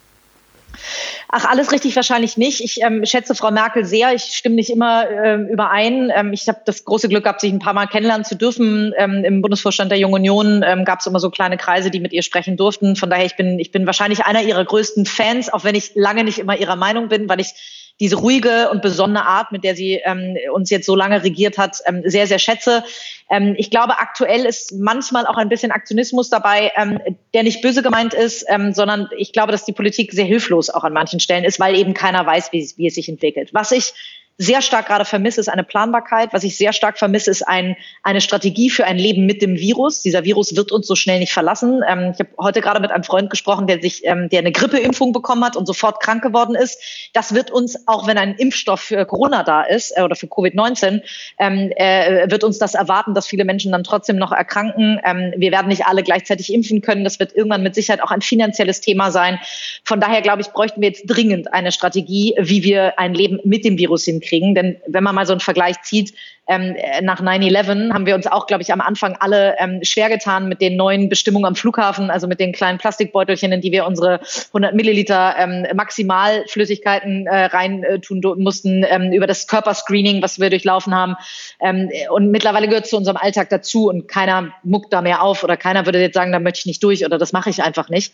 Ach, 1.28 1.44
alles 1.44 1.70
richtig 1.70 1.94
wahrscheinlich 1.96 2.38
nicht. 2.38 2.62
Ich 2.62 2.80
ähm, 2.80 3.04
schätze 3.04 3.34
Frau 3.34 3.50
Merkel 3.50 3.84
sehr. 3.84 4.14
Ich 4.14 4.22
stimme 4.22 4.54
nicht 4.54 4.70
immer 4.70 5.04
ähm, 5.10 5.48
überein. 5.48 6.10
Ähm, 6.16 6.32
ich 6.32 6.48
habe 6.48 6.60
das 6.64 6.86
große 6.86 7.10
Glück 7.10 7.24
gehabt, 7.24 7.42
sich 7.42 7.52
ein 7.52 7.58
paar 7.58 7.74
Mal 7.74 7.88
kennenlernen 7.88 8.24
zu 8.24 8.36
dürfen. 8.36 8.94
Ähm, 8.96 9.22
Im 9.22 9.42
Bundesvorstand 9.42 9.90
der 9.90 9.98
Jungen 9.98 10.14
Union 10.14 10.64
ähm, 10.66 10.86
gab 10.86 11.00
es 11.00 11.06
immer 11.06 11.20
so 11.20 11.28
kleine 11.28 11.58
Kreise, 11.58 11.90
die 11.90 12.00
mit 12.00 12.14
ihr 12.14 12.22
sprechen 12.22 12.56
durften. 12.56 12.96
Von 12.96 13.10
daher, 13.10 13.26
ich 13.26 13.36
bin, 13.36 13.58
ich 13.58 13.70
bin 13.70 13.84
wahrscheinlich 13.84 14.24
einer 14.24 14.40
ihrer 14.40 14.64
größten 14.64 15.04
Fans, 15.04 15.52
auch 15.52 15.62
wenn 15.62 15.74
ich 15.74 15.92
lange 15.94 16.24
nicht 16.24 16.38
immer 16.38 16.56
ihrer 16.56 16.76
Meinung 16.76 17.08
bin, 17.08 17.28
weil 17.28 17.40
ich 17.40 17.52
diese 18.00 18.16
ruhige 18.16 18.70
und 18.70 18.82
besonnene 18.82 19.24
Art, 19.24 19.52
mit 19.52 19.64
der 19.64 19.74
sie 19.74 20.00
ähm, 20.04 20.36
uns 20.52 20.70
jetzt 20.70 20.86
so 20.86 20.94
lange 20.94 21.22
regiert 21.22 21.56
hat, 21.56 21.78
ähm, 21.86 22.02
sehr, 22.04 22.26
sehr 22.26 22.38
schätze. 22.38 22.84
Ähm, 23.30 23.54
ich 23.56 23.70
glaube, 23.70 23.98
aktuell 23.98 24.44
ist 24.44 24.72
manchmal 24.72 25.26
auch 25.26 25.36
ein 25.36 25.48
bisschen 25.48 25.72
Aktionismus 25.72 26.28
dabei, 26.28 26.72
ähm, 26.76 27.00
der 27.32 27.42
nicht 27.42 27.62
böse 27.62 27.82
gemeint 27.82 28.12
ist, 28.12 28.44
ähm, 28.48 28.74
sondern 28.74 29.08
ich 29.16 29.32
glaube, 29.32 29.52
dass 29.52 29.64
die 29.64 29.72
Politik 29.72 30.12
sehr 30.12 30.26
hilflos 30.26 30.68
auch 30.68 30.84
an 30.84 30.92
manchen 30.92 31.20
Stellen 31.20 31.44
ist, 31.44 31.58
weil 31.58 31.76
eben 31.76 31.94
keiner 31.94 32.24
weiß, 32.26 32.52
wie, 32.52 32.70
wie 32.76 32.86
es 32.86 32.94
sich 32.94 33.08
entwickelt. 33.08 33.50
Was 33.52 33.72
ich 33.72 33.94
sehr 34.38 34.60
stark 34.60 34.86
gerade 34.86 35.06
vermisse, 35.06 35.40
ist 35.40 35.48
eine 35.48 35.64
Planbarkeit. 35.64 36.34
Was 36.34 36.44
ich 36.44 36.58
sehr 36.58 36.74
stark 36.74 36.98
vermisse, 36.98 37.30
ist 37.30 37.42
ein, 37.42 37.74
eine 38.02 38.20
Strategie 38.20 38.68
für 38.68 38.84
ein 38.84 38.98
Leben 38.98 39.24
mit 39.24 39.40
dem 39.40 39.56
Virus. 39.56 40.02
Dieser 40.02 40.24
Virus 40.24 40.54
wird 40.54 40.72
uns 40.72 40.86
so 40.86 40.94
schnell 40.94 41.20
nicht 41.20 41.32
verlassen. 41.32 41.82
Ähm, 41.88 42.12
ich 42.12 42.18
habe 42.18 42.28
heute 42.38 42.60
gerade 42.60 42.80
mit 42.80 42.90
einem 42.90 43.02
Freund 43.02 43.30
gesprochen, 43.30 43.66
der 43.66 43.80
sich, 43.80 44.04
ähm, 44.04 44.28
der 44.28 44.40
eine 44.40 44.52
Grippeimpfung 44.52 45.14
bekommen 45.14 45.42
hat 45.42 45.56
und 45.56 45.64
sofort 45.64 46.02
krank 46.02 46.22
geworden 46.22 46.54
ist. 46.54 47.10
Das 47.14 47.34
wird 47.34 47.50
uns, 47.50 47.86
auch 47.86 48.06
wenn 48.06 48.18
ein 48.18 48.34
Impfstoff 48.34 48.80
für 48.80 49.06
Corona 49.06 49.42
da 49.42 49.62
ist 49.62 49.96
äh, 49.96 50.02
oder 50.02 50.16
für 50.16 50.26
Covid-19, 50.26 51.00
ähm, 51.38 51.72
äh, 51.74 52.30
wird 52.30 52.44
uns 52.44 52.58
das 52.58 52.74
erwarten, 52.74 53.14
dass 53.14 53.26
viele 53.26 53.46
Menschen 53.46 53.72
dann 53.72 53.84
trotzdem 53.84 54.16
noch 54.16 54.32
erkranken. 54.32 55.00
Ähm, 55.02 55.32
wir 55.38 55.50
werden 55.50 55.68
nicht 55.68 55.86
alle 55.86 56.02
gleichzeitig 56.02 56.52
impfen 56.52 56.82
können. 56.82 57.04
Das 57.04 57.18
wird 57.18 57.34
irgendwann 57.34 57.62
mit 57.62 57.74
Sicherheit 57.74 58.02
auch 58.02 58.10
ein 58.10 58.20
finanzielles 58.20 58.82
Thema 58.82 59.10
sein. 59.10 59.38
Von 59.82 59.98
daher 59.98 60.20
glaube 60.20 60.42
ich, 60.42 60.48
bräuchten 60.48 60.82
wir 60.82 60.88
jetzt 60.88 61.04
dringend 61.06 61.54
eine 61.54 61.72
Strategie, 61.72 62.34
wie 62.38 62.62
wir 62.62 62.98
ein 62.98 63.14
Leben 63.14 63.40
mit 63.42 63.64
dem 63.64 63.78
Virus 63.78 64.04
hinkriegen 64.04 64.25
kriegen. 64.26 64.54
Denn 64.54 64.76
wenn 64.86 65.04
man 65.04 65.14
mal 65.14 65.26
so 65.26 65.32
einen 65.32 65.40
Vergleich 65.40 65.80
zieht, 65.82 66.12
ähm, 66.48 66.76
nach 67.02 67.20
9-11 67.20 67.92
haben 67.92 68.06
wir 68.06 68.14
uns 68.14 68.26
auch, 68.28 68.46
glaube 68.46 68.62
ich, 68.62 68.72
am 68.72 68.80
Anfang 68.80 69.16
alle 69.18 69.56
ähm, 69.58 69.80
schwer 69.82 70.08
getan 70.08 70.48
mit 70.48 70.60
den 70.60 70.76
neuen 70.76 71.08
Bestimmungen 71.08 71.44
am 71.44 71.56
Flughafen, 71.56 72.08
also 72.08 72.28
mit 72.28 72.38
den 72.38 72.52
kleinen 72.52 72.78
Plastikbeutelchen, 72.78 73.50
in 73.50 73.60
die 73.60 73.72
wir 73.72 73.84
unsere 73.84 74.20
100 74.48 74.74
Milliliter 74.74 75.34
ähm, 75.38 75.66
Maximalflüssigkeiten 75.74 77.26
äh, 77.26 77.46
rein 77.46 77.82
äh, 77.82 77.98
mussten, 78.36 78.84
ähm, 78.88 79.12
über 79.12 79.26
das 79.26 79.48
Körperscreening, 79.48 80.22
was 80.22 80.38
wir 80.38 80.50
durchlaufen 80.50 80.94
haben. 80.94 81.16
Ähm, 81.60 81.90
und 82.10 82.30
mittlerweile 82.30 82.68
gehört 82.68 82.84
es 82.84 82.90
zu 82.90 82.96
unserem 82.96 83.16
Alltag 83.16 83.50
dazu 83.50 83.88
und 83.88 84.06
keiner 84.06 84.52
muckt 84.62 84.92
da 84.92 85.02
mehr 85.02 85.22
auf 85.22 85.42
oder 85.42 85.56
keiner 85.56 85.84
würde 85.84 86.00
jetzt 86.00 86.14
sagen, 86.14 86.30
da 86.30 86.38
möchte 86.38 86.60
ich 86.60 86.66
nicht 86.66 86.82
durch 86.84 87.04
oder 87.04 87.18
das 87.18 87.32
mache 87.32 87.50
ich 87.50 87.62
einfach 87.62 87.88
nicht. 87.88 88.12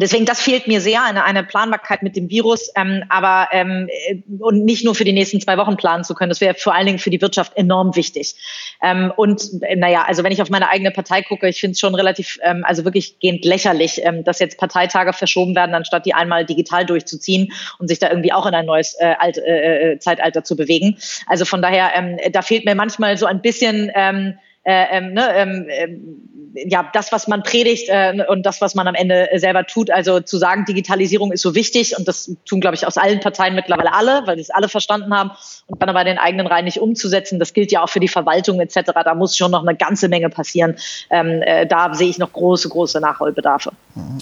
Deswegen, 0.00 0.24
das 0.24 0.40
fehlt 0.40 0.66
mir 0.66 0.80
sehr, 0.80 1.04
eine, 1.04 1.24
eine 1.24 1.44
Planbarkeit 1.44 2.02
mit 2.02 2.16
dem 2.16 2.30
Virus, 2.30 2.72
ähm, 2.74 3.04
aber 3.10 3.48
ähm, 3.52 3.88
äh, 4.08 4.16
und 4.38 4.64
nicht 4.64 4.82
nur 4.82 4.94
für 4.94 5.04
die 5.04 5.12
nächsten 5.12 5.42
zwei 5.42 5.58
Wochen 5.58 5.76
planen 5.76 6.04
zu 6.04 6.14
können. 6.14 6.30
Das 6.30 6.40
wäre 6.40 6.54
vor 6.54 6.74
allen 6.74 6.86
Dingen 6.86 6.98
für 6.98 7.10
die 7.10 7.20
Wirtschaft 7.20 7.54
enorm 7.56 7.94
wichtig. 7.96 8.34
Ähm, 8.82 9.12
und 9.14 9.42
äh, 9.62 9.76
naja, 9.76 10.04
also 10.06 10.24
wenn 10.24 10.32
ich 10.32 10.40
auf 10.40 10.48
meine 10.48 10.70
eigene 10.70 10.90
Partei 10.90 11.20
gucke, 11.20 11.48
ich 11.48 11.60
finde 11.60 11.72
es 11.72 11.80
schon 11.80 11.94
relativ, 11.94 12.38
ähm, 12.42 12.64
also 12.66 12.84
wirklich 12.84 13.18
gehend 13.18 13.44
lächerlich, 13.44 14.00
ähm, 14.02 14.24
dass 14.24 14.38
jetzt 14.38 14.58
Parteitage 14.58 15.12
verschoben 15.12 15.54
werden, 15.54 15.74
anstatt 15.74 16.06
die 16.06 16.14
einmal 16.14 16.46
digital 16.46 16.86
durchzuziehen 16.86 17.52
und 17.78 17.88
sich 17.88 17.98
da 17.98 18.08
irgendwie 18.08 18.32
auch 18.32 18.46
in 18.46 18.54
ein 18.54 18.64
neues 18.64 18.96
äh, 18.98 19.14
Alt, 19.18 19.36
äh, 19.36 19.92
äh 19.92 19.98
Zeitalter 19.98 20.44
zu 20.44 20.56
bewegen. 20.56 20.96
Also 21.26 21.44
von 21.44 21.60
daher, 21.60 21.90
ähm, 21.94 22.16
da 22.32 22.40
fehlt 22.40 22.64
mir 22.64 22.74
manchmal 22.74 23.18
so 23.18 23.26
ein 23.26 23.42
bisschen 23.42 23.90
ähm, 23.94 24.28
äh, 24.28 24.49
ähm, 24.64 25.14
ne, 25.14 25.28
ähm, 25.34 25.66
ähm, 25.68 26.30
ja, 26.54 26.88
das, 26.92 27.12
was 27.12 27.28
man 27.28 27.42
predigt 27.42 27.88
äh, 27.88 28.24
und 28.28 28.44
das, 28.44 28.60
was 28.60 28.74
man 28.74 28.88
am 28.88 28.94
Ende 28.94 29.28
selber 29.36 29.66
tut. 29.66 29.90
Also 29.90 30.20
zu 30.20 30.36
sagen, 30.36 30.64
Digitalisierung 30.64 31.32
ist 31.32 31.42
so 31.42 31.54
wichtig 31.54 31.96
und 31.96 32.08
das 32.08 32.34
tun, 32.44 32.60
glaube 32.60 32.74
ich, 32.74 32.86
aus 32.86 32.96
allen 32.96 33.20
Parteien 33.20 33.54
mittlerweile 33.54 33.92
alle, 33.92 34.22
weil 34.26 34.36
sie 34.36 34.42
es 34.42 34.50
alle 34.50 34.68
verstanden 34.68 35.14
haben 35.14 35.30
und 35.66 35.80
dann 35.80 35.88
aber 35.88 36.04
den 36.04 36.18
eigenen 36.18 36.46
Reihen 36.46 36.64
nicht 36.64 36.80
umzusetzen. 36.80 37.38
Das 37.38 37.54
gilt 37.54 37.72
ja 37.72 37.82
auch 37.82 37.88
für 37.88 38.00
die 38.00 38.08
Verwaltung 38.08 38.60
etc. 38.60 38.90
Da 39.04 39.14
muss 39.14 39.36
schon 39.36 39.50
noch 39.50 39.66
eine 39.66 39.76
ganze 39.76 40.08
Menge 40.08 40.28
passieren. 40.28 40.76
Ähm, 41.10 41.42
äh, 41.42 41.66
da 41.66 41.94
sehe 41.94 42.08
ich 42.08 42.18
noch 42.18 42.32
große, 42.32 42.68
große 42.68 43.00
Nachholbedarfe. 43.00 43.70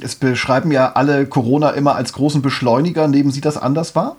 Es 0.03 0.17
beschreiben 0.17 0.71
ja 0.71 0.93
alle 0.93 1.27
Corona 1.27 1.71
immer 1.71 1.95
als 1.97 2.13
großen 2.13 2.43
Beschleuniger. 2.43 3.09
Nehmen 3.09 3.31
Sie 3.31 3.41
das 3.41 3.57
anders 3.57 3.95
wahr? 3.97 4.17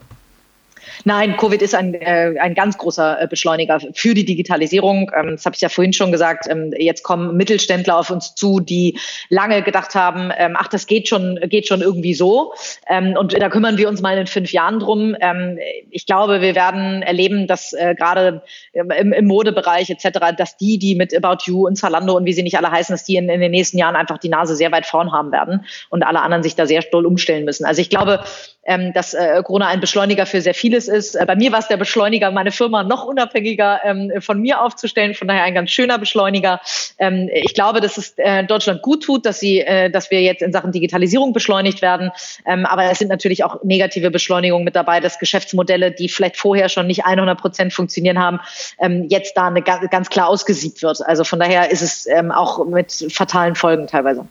Nein, 1.06 1.38
Covid 1.38 1.62
ist 1.62 1.76
ein, 1.76 1.94
äh, 1.94 2.36
ein 2.40 2.56
ganz 2.56 2.78
großer 2.78 3.22
äh, 3.22 3.28
Beschleuniger 3.28 3.80
für 3.94 4.14
die 4.14 4.26
Digitalisierung. 4.26 5.12
Ähm, 5.16 5.32
das 5.32 5.46
habe 5.46 5.56
ich 5.56 5.62
ja 5.62 5.70
vorhin 5.70 5.94
schon 5.94 6.12
gesagt. 6.12 6.46
Ähm, 6.50 6.74
jetzt 6.78 7.04
kommen 7.04 7.38
Mittelständler 7.38 7.98
auf 7.98 8.10
uns 8.10 8.36
zu, 8.36 8.60
die 8.60 9.00
lange 9.30 9.62
gedacht 9.62 9.96
haben, 9.96 10.32
ähm, 10.38 10.56
ach, 10.58 10.68
das 10.68 10.88
geht 10.88 11.08
schon, 11.08 11.40
geht 11.48 11.68
schon 11.68 11.82
irgendwie 11.82 12.14
so. 12.14 12.54
Ähm, 12.88 13.16
und 13.18 13.34
da 13.34 13.50
kümmern 13.50 13.78
wir 13.78 13.88
uns 13.88 14.02
mal 14.02 14.18
in 14.18 14.28
fünf 14.28 14.52
Jahren 14.52 14.80
drum. 14.80 15.16
Ähm, 15.22 15.58
ich 15.90 16.06
glaube, 16.06 16.42
wir 16.42 16.56
werden 16.56 17.02
erleben, 17.02 17.48
dass 17.48 17.74
äh, 17.74 17.96
gerade 17.96 18.42
im, 18.74 19.14
im 19.14 19.26
Modebereich 19.26 19.90
etc., 19.90 20.36
dass 20.38 20.58
die, 20.58 20.78
die 20.78 20.96
mit 20.96 21.16
About 21.16 21.44
You 21.46 21.66
und 21.66 21.78
Zalando 21.78 22.16
und 22.16 22.26
wie 22.26 22.34
sie 22.34 22.44
nicht 22.44 22.58
alle 22.58 22.72
heißen, 22.72 22.94
dass 22.94 23.06
die 23.06 23.16
in, 23.16 23.30
in 23.30 23.40
den 23.40 23.52
nächsten 23.52 23.78
Jahren 23.78 23.96
einfach 23.96 24.18
die 24.18 24.30
Nase 24.30 24.56
sehr 24.56 24.72
weit 24.72 24.86
vorn 24.86 25.12
haben 25.12 25.32
werden 25.32 25.66
und 25.90 26.04
alle 26.04 26.22
anderen 26.22 26.44
sich 26.44 26.56
da 26.56 26.66
sehr 26.66 26.82
doll 26.92 27.06
umstellen 27.06 27.46
müssen. 27.46 27.66
Also 27.66 27.82
ich 27.82 27.90
glaube, 27.90 28.24
ähm, 28.70 28.94
dass 28.94 29.16
äh, 29.16 29.42
Corona 29.44 29.68
ein 29.68 29.80
Beschleuniger 29.80 30.28
für 30.28 30.42
sehr 30.42 30.54
vieles 30.54 30.88
ist. 30.88 31.16
Äh, 31.16 31.26
bei 31.26 31.36
mir 31.36 31.52
war 31.52 31.60
es 31.60 31.68
der 31.68 31.78
Beschleuniger, 31.78 32.30
meine 32.30 32.52
Firma 32.52 32.84
noch 32.84 33.04
unabhängiger 33.04 33.80
ähm, 33.84 34.12
von 34.20 34.40
mir 34.40 34.62
aufzustellen. 34.62 35.16
Von 35.16 35.28
daher 35.28 35.44
ein 35.44 35.56
ganz 35.56 35.72
schöner 35.72 35.98
Beschleuniger. 35.98 36.62
Ähm, 37.00 37.30
ich 37.34 37.56
glaube, 37.56 37.82
dass 37.82 37.98
es 37.98 38.14
äh, 38.18 38.44
Deutschland 38.46 38.84
gut 38.84 39.04
tut, 39.04 39.26
dass 39.26 39.40
sie, 39.40 39.62
äh, 39.62 39.90
dass 39.90 40.12
wir 40.12 40.22
jetzt 40.22 40.44
in 40.44 40.52
Sachen 40.52 40.72
Digitalisierung 40.72 41.34
beschleunigt 41.34 41.82
werden. 41.82 42.12
Ähm, 42.46 42.68
aber 42.68 42.84
es 42.92 43.00
sind 43.00 43.08
natürlich 43.08 43.44
auch 43.44 43.64
negative 43.64 44.12
Beschleunigungen 44.12 44.64
mit 44.64 44.76
dabei, 44.76 45.00
dass 45.00 45.18
Geschäftsmodelle, 45.18 45.92
die 45.92 46.08
vielleicht 46.08 46.38
vorher 46.38 46.70
schon 46.70 46.86
nicht 46.86 47.06
100 47.06 47.42
Prozent 47.42 47.74
funktionieren 47.74 48.20
haben, 48.20 48.40
ähm, 48.80 49.08
jetzt 49.10 49.36
da 49.36 49.48
eine, 49.48 49.64
ganz 49.64 50.10
klar 50.12 50.28
ausgesiebt 50.28 50.84
wird. 50.84 51.02
Also 51.08 51.24
von 51.24 51.40
daher 51.40 51.72
ist 51.72 51.82
es 51.82 52.06
ähm, 52.06 52.32
auch 52.32 52.64
mit 52.68 53.08
fatalen 53.12 53.56
Folgen 53.56 53.88
teilweise. 53.88 54.28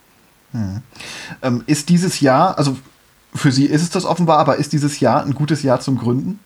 Hm. 0.53 0.83
Ähm, 1.43 1.65
ist 1.67 1.89
dieses 1.89 2.21
Jahr, 2.21 2.57
also 2.57 2.77
für 3.39 3.53
Sie 3.53 3.67
ist 3.67 3.83
es 3.83 3.91
das 3.91 4.05
offenbar, 4.05 4.39
aber 4.39 4.57
ist 4.57 4.73
dieses 4.73 5.01
Jahr 5.01 5.25
ein 5.25 5.35
gutes 5.35 5.63
Jahr 5.63 5.81
zum 5.81 5.99
Gründen? 5.99 6.41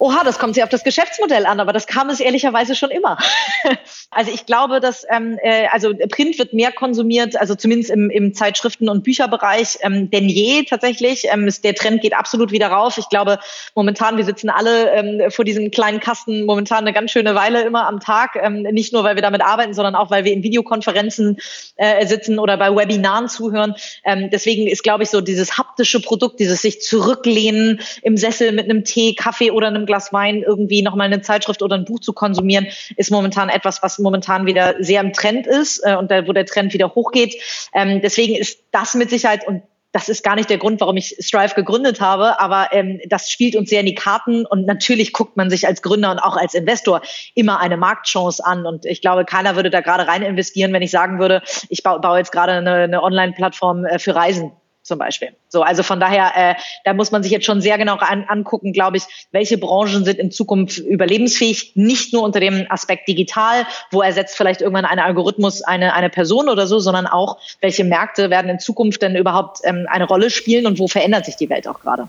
Oha, 0.00 0.24
das 0.24 0.38
kommt 0.38 0.54
sehr 0.54 0.64
auf 0.64 0.70
das 0.70 0.82
Geschäftsmodell 0.82 1.44
an, 1.44 1.60
aber 1.60 1.74
das 1.74 1.86
kam 1.86 2.08
es 2.08 2.20
ehrlicherweise 2.20 2.74
schon 2.74 2.90
immer. 2.90 3.18
also 4.10 4.32
ich 4.32 4.46
glaube, 4.46 4.80
dass 4.80 5.06
ähm, 5.10 5.38
äh, 5.42 5.66
also 5.70 5.92
Print 6.08 6.38
wird 6.38 6.54
mehr 6.54 6.72
konsumiert, 6.72 7.38
also 7.38 7.54
zumindest 7.54 7.90
im, 7.90 8.08
im 8.08 8.32
Zeitschriften- 8.32 8.88
und 8.88 9.04
Bücherbereich 9.04 9.76
ähm, 9.82 10.10
denn 10.10 10.30
je 10.30 10.64
tatsächlich. 10.64 11.24
Ähm, 11.30 11.46
ist, 11.46 11.64
der 11.64 11.74
Trend 11.74 12.00
geht 12.00 12.14
absolut 12.14 12.50
wieder 12.50 12.68
rauf. 12.68 12.96
Ich 12.96 13.10
glaube, 13.10 13.40
momentan, 13.74 14.16
wir 14.16 14.24
sitzen 14.24 14.48
alle 14.48 14.90
ähm, 14.92 15.30
vor 15.30 15.44
diesem 15.44 15.70
kleinen 15.70 16.00
Kasten 16.00 16.46
momentan 16.46 16.78
eine 16.78 16.94
ganz 16.94 17.10
schöne 17.10 17.34
Weile 17.34 17.60
immer 17.60 17.86
am 17.86 18.00
Tag. 18.00 18.36
Ähm, 18.40 18.62
nicht 18.62 18.94
nur, 18.94 19.04
weil 19.04 19.16
wir 19.16 19.22
damit 19.22 19.42
arbeiten, 19.42 19.74
sondern 19.74 19.94
auch, 19.94 20.10
weil 20.10 20.24
wir 20.24 20.32
in 20.32 20.42
Videokonferenzen 20.42 21.36
äh, 21.76 22.06
sitzen 22.06 22.38
oder 22.38 22.56
bei 22.56 22.74
Webinaren 22.74 23.28
zuhören. 23.28 23.74
Ähm, 24.06 24.30
deswegen 24.32 24.66
ist, 24.66 24.82
glaube 24.82 25.02
ich, 25.02 25.10
so 25.10 25.20
dieses 25.20 25.58
haptische 25.58 26.00
Produkt, 26.00 26.40
dieses 26.40 26.62
sich 26.62 26.80
zurücklehnen 26.80 27.80
im 28.00 28.16
Sessel 28.16 28.52
mit 28.52 28.64
einem 28.64 28.84
Tee, 28.84 29.14
Kaffee 29.14 29.50
oder 29.50 29.66
einem 29.66 29.89
Glas 29.90 30.12
Wein 30.12 30.42
irgendwie 30.42 30.82
nochmal 30.82 31.06
eine 31.06 31.20
Zeitschrift 31.20 31.62
oder 31.62 31.76
ein 31.76 31.84
Buch 31.84 31.98
zu 31.98 32.12
konsumieren, 32.12 32.68
ist 32.96 33.10
momentan 33.10 33.48
etwas, 33.48 33.82
was 33.82 33.98
momentan 33.98 34.46
wieder 34.46 34.76
sehr 34.78 35.00
im 35.00 35.12
Trend 35.12 35.48
ist 35.48 35.80
äh, 35.84 35.96
und 35.96 36.10
da, 36.10 36.28
wo 36.28 36.32
der 36.32 36.46
Trend 36.46 36.72
wieder 36.72 36.94
hochgeht. 36.94 37.34
Ähm, 37.74 38.00
deswegen 38.00 38.36
ist 38.36 38.60
das 38.70 38.94
mit 38.94 39.10
Sicherheit 39.10 39.46
und 39.46 39.62
das 39.92 40.08
ist 40.08 40.22
gar 40.22 40.36
nicht 40.36 40.48
der 40.48 40.58
Grund, 40.58 40.80
warum 40.80 40.96
ich 40.96 41.16
Strive 41.18 41.54
gegründet 41.54 42.00
habe, 42.00 42.38
aber 42.38 42.68
ähm, 42.72 43.00
das 43.08 43.28
spielt 43.28 43.56
uns 43.56 43.70
sehr 43.70 43.80
in 43.80 43.86
die 43.86 43.94
Karten. 43.94 44.46
Und 44.46 44.64
natürlich 44.64 45.12
guckt 45.12 45.36
man 45.36 45.50
sich 45.50 45.66
als 45.66 45.82
Gründer 45.82 46.12
und 46.12 46.20
auch 46.20 46.36
als 46.36 46.54
Investor 46.54 47.02
immer 47.34 47.58
eine 47.58 47.76
Marktchance 47.76 48.44
an. 48.44 48.66
Und 48.66 48.86
ich 48.86 49.00
glaube, 49.00 49.24
keiner 49.24 49.56
würde 49.56 49.70
da 49.70 49.80
gerade 49.80 50.06
rein 50.06 50.22
investieren, 50.22 50.72
wenn 50.72 50.82
ich 50.82 50.92
sagen 50.92 51.18
würde, 51.18 51.42
ich 51.68 51.82
baue, 51.82 52.00
baue 52.00 52.18
jetzt 52.18 52.30
gerade 52.30 52.52
eine, 52.52 52.74
eine 52.74 53.02
Online-Plattform 53.02 53.84
äh, 53.84 53.98
für 53.98 54.14
Reisen 54.14 54.52
zum 54.82 54.98
Beispiel. 54.98 55.28
So, 55.48 55.62
also 55.62 55.82
von 55.82 56.00
daher, 56.00 56.32
äh, 56.36 56.54
da 56.84 56.94
muss 56.94 57.10
man 57.10 57.22
sich 57.22 57.32
jetzt 57.32 57.46
schon 57.46 57.60
sehr 57.60 57.78
genau 57.78 57.96
an, 57.96 58.24
angucken, 58.28 58.72
glaube 58.72 58.96
ich, 58.96 59.04
welche 59.30 59.58
Branchen 59.58 60.04
sind 60.04 60.18
in 60.18 60.30
Zukunft 60.30 60.78
überlebensfähig, 60.78 61.72
nicht 61.74 62.12
nur 62.12 62.22
unter 62.22 62.40
dem 62.40 62.66
Aspekt 62.68 63.08
digital, 63.08 63.66
wo 63.90 64.02
ersetzt 64.02 64.36
vielleicht 64.36 64.60
irgendwann 64.60 64.84
ein 64.84 64.98
Algorithmus 64.98 65.62
eine, 65.62 65.94
eine 65.94 66.10
Person 66.10 66.48
oder 66.48 66.66
so, 66.66 66.78
sondern 66.78 67.06
auch, 67.06 67.38
welche 67.60 67.84
Märkte 67.84 68.30
werden 68.30 68.50
in 68.50 68.58
Zukunft 68.58 69.02
denn 69.02 69.16
überhaupt 69.16 69.58
ähm, 69.64 69.86
eine 69.88 70.04
Rolle 70.04 70.30
spielen 70.30 70.66
und 70.66 70.78
wo 70.78 70.88
verändert 70.88 71.26
sich 71.26 71.36
die 71.36 71.50
Welt 71.50 71.68
auch 71.68 71.80
gerade. 71.80 72.08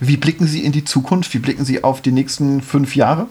Wie 0.00 0.16
blicken 0.16 0.46
Sie 0.46 0.64
in 0.64 0.70
die 0.70 0.84
Zukunft? 0.84 1.34
Wie 1.34 1.38
blicken 1.38 1.64
Sie 1.64 1.82
auf 1.82 2.00
die 2.00 2.12
nächsten 2.12 2.62
fünf 2.62 2.94
Jahre? 2.94 3.26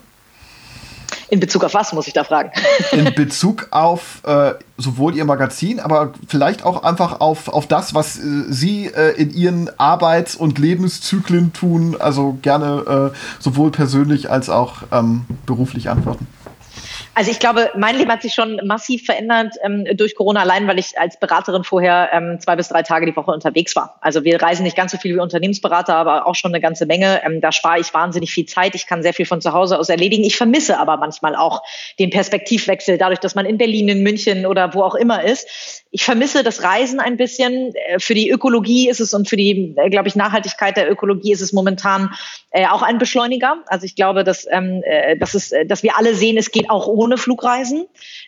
In 1.30 1.40
Bezug 1.40 1.64
auf 1.64 1.74
was, 1.74 1.94
muss 1.94 2.08
ich 2.08 2.14
da 2.14 2.24
fragen? 2.24 2.52
In 2.92 3.14
Bezug 3.16 3.68
auf 3.72 4.22
äh, 4.26 4.54
sowohl 4.78 5.16
Ihr 5.16 5.26
Magazin, 5.26 5.80
aber 5.80 6.14
vielleicht 6.28 6.64
auch 6.64 6.84
einfach 6.84 7.20
auf, 7.20 7.50
auf 7.50 7.68
das, 7.68 7.94
was 7.94 8.18
äh, 8.18 8.22
Sie 8.50 8.88
äh, 8.88 9.12
in 9.12 9.32
Ihren 9.34 9.70
Arbeits- 9.80 10.36
und 10.36 10.58
Lebenszyklen 10.58 11.54
tun. 11.54 11.96
Also 12.00 12.38
gerne 12.42 13.12
äh, 13.14 13.18
sowohl 13.40 13.72
persönlich 13.72 14.32
als 14.32 14.50
auch 14.50 14.84
ähm, 14.92 15.26
beruflich 15.46 15.90
antworten. 15.90 16.28
Also 17.20 17.32
ich 17.32 17.40
glaube, 17.40 17.70
mein 17.76 17.98
Leben 17.98 18.10
hat 18.10 18.22
sich 18.22 18.34
schon 18.34 18.62
massiv 18.64 19.04
verändert 19.04 19.54
ähm, 19.62 19.84
durch 19.98 20.16
Corona, 20.16 20.40
allein 20.40 20.70
weil 20.70 20.80
ich 20.80 20.98
als 20.98 21.20
Beraterin 21.20 21.66
vorher 21.66 22.12
ähm, 22.14 22.40
zwei 22.40 22.56
bis 22.56 22.70
drei 22.70 22.82
Tage 22.82 23.08
die 23.08 23.14
Woche 23.14 23.32
unterwegs 23.32 23.76
war. 23.76 23.98
Also 24.00 24.24
wir 24.24 24.42
reisen 24.42 24.64
nicht 24.64 24.78
ganz 24.78 24.94
so 24.94 24.98
viel 24.98 25.16
wie 25.16 25.20
Unternehmensberater, 25.20 25.96
aber 25.96 26.28
auch 26.28 26.36
schon 26.36 26.54
eine 26.54 26.62
ganze 26.62 26.86
Menge. 26.86 27.22
Ähm, 27.26 27.42
da 27.42 27.52
spare 27.52 27.82
ich 27.82 27.94
wahnsinnig 27.94 28.32
viel 28.32 28.46
Zeit. 28.46 28.74
Ich 28.74 28.88
kann 28.88 29.04
sehr 29.04 29.14
viel 29.14 29.26
von 29.26 29.42
zu 29.42 29.52
Hause 29.52 29.80
aus 29.80 29.90
erledigen. 29.90 30.24
Ich 30.24 30.38
vermisse 30.38 30.80
aber 30.80 30.96
manchmal 30.96 31.36
auch 31.36 31.62
den 32.00 32.10
Perspektivwechsel, 32.10 32.98
dadurch, 32.98 33.20
dass 33.20 33.36
man 33.36 33.46
in 33.46 33.58
Berlin, 33.58 33.90
in 33.90 34.02
München 34.02 34.46
oder 34.46 34.74
wo 34.74 34.82
auch 34.82 34.96
immer 34.96 35.22
ist. 35.22 35.84
Ich 35.92 36.06
vermisse 36.06 36.42
das 36.42 36.64
Reisen 36.64 37.02
ein 37.02 37.18
bisschen. 37.18 37.74
Äh, 37.76 38.00
für 38.00 38.14
die 38.14 38.30
Ökologie 38.30 38.88
ist 38.88 39.02
es 39.02 39.14
und 39.14 39.28
für 39.28 39.36
die, 39.36 39.76
äh, 39.76 39.90
glaube 39.90 40.08
ich, 40.08 40.16
Nachhaltigkeit 40.16 40.78
der 40.78 40.90
Ökologie 40.90 41.34
ist 41.34 41.42
es 41.42 41.52
momentan 41.52 42.12
äh, 42.52 42.66
auch 42.68 42.82
ein 42.82 42.98
Beschleuniger. 42.98 43.58
Also 43.68 43.86
ich 43.86 43.96
glaube, 43.96 44.24
dass, 44.24 44.48
ähm, 44.50 44.82
äh, 44.86 45.18
dass, 45.18 45.34
es, 45.34 45.52
dass 45.68 45.84
wir 45.84 45.98
alle 45.98 46.16
sehen, 46.16 46.38
es 46.38 46.52
geht 46.52 46.70
auch 46.70 46.88
ohne 46.88 47.09
Flugreisen. 47.18 47.86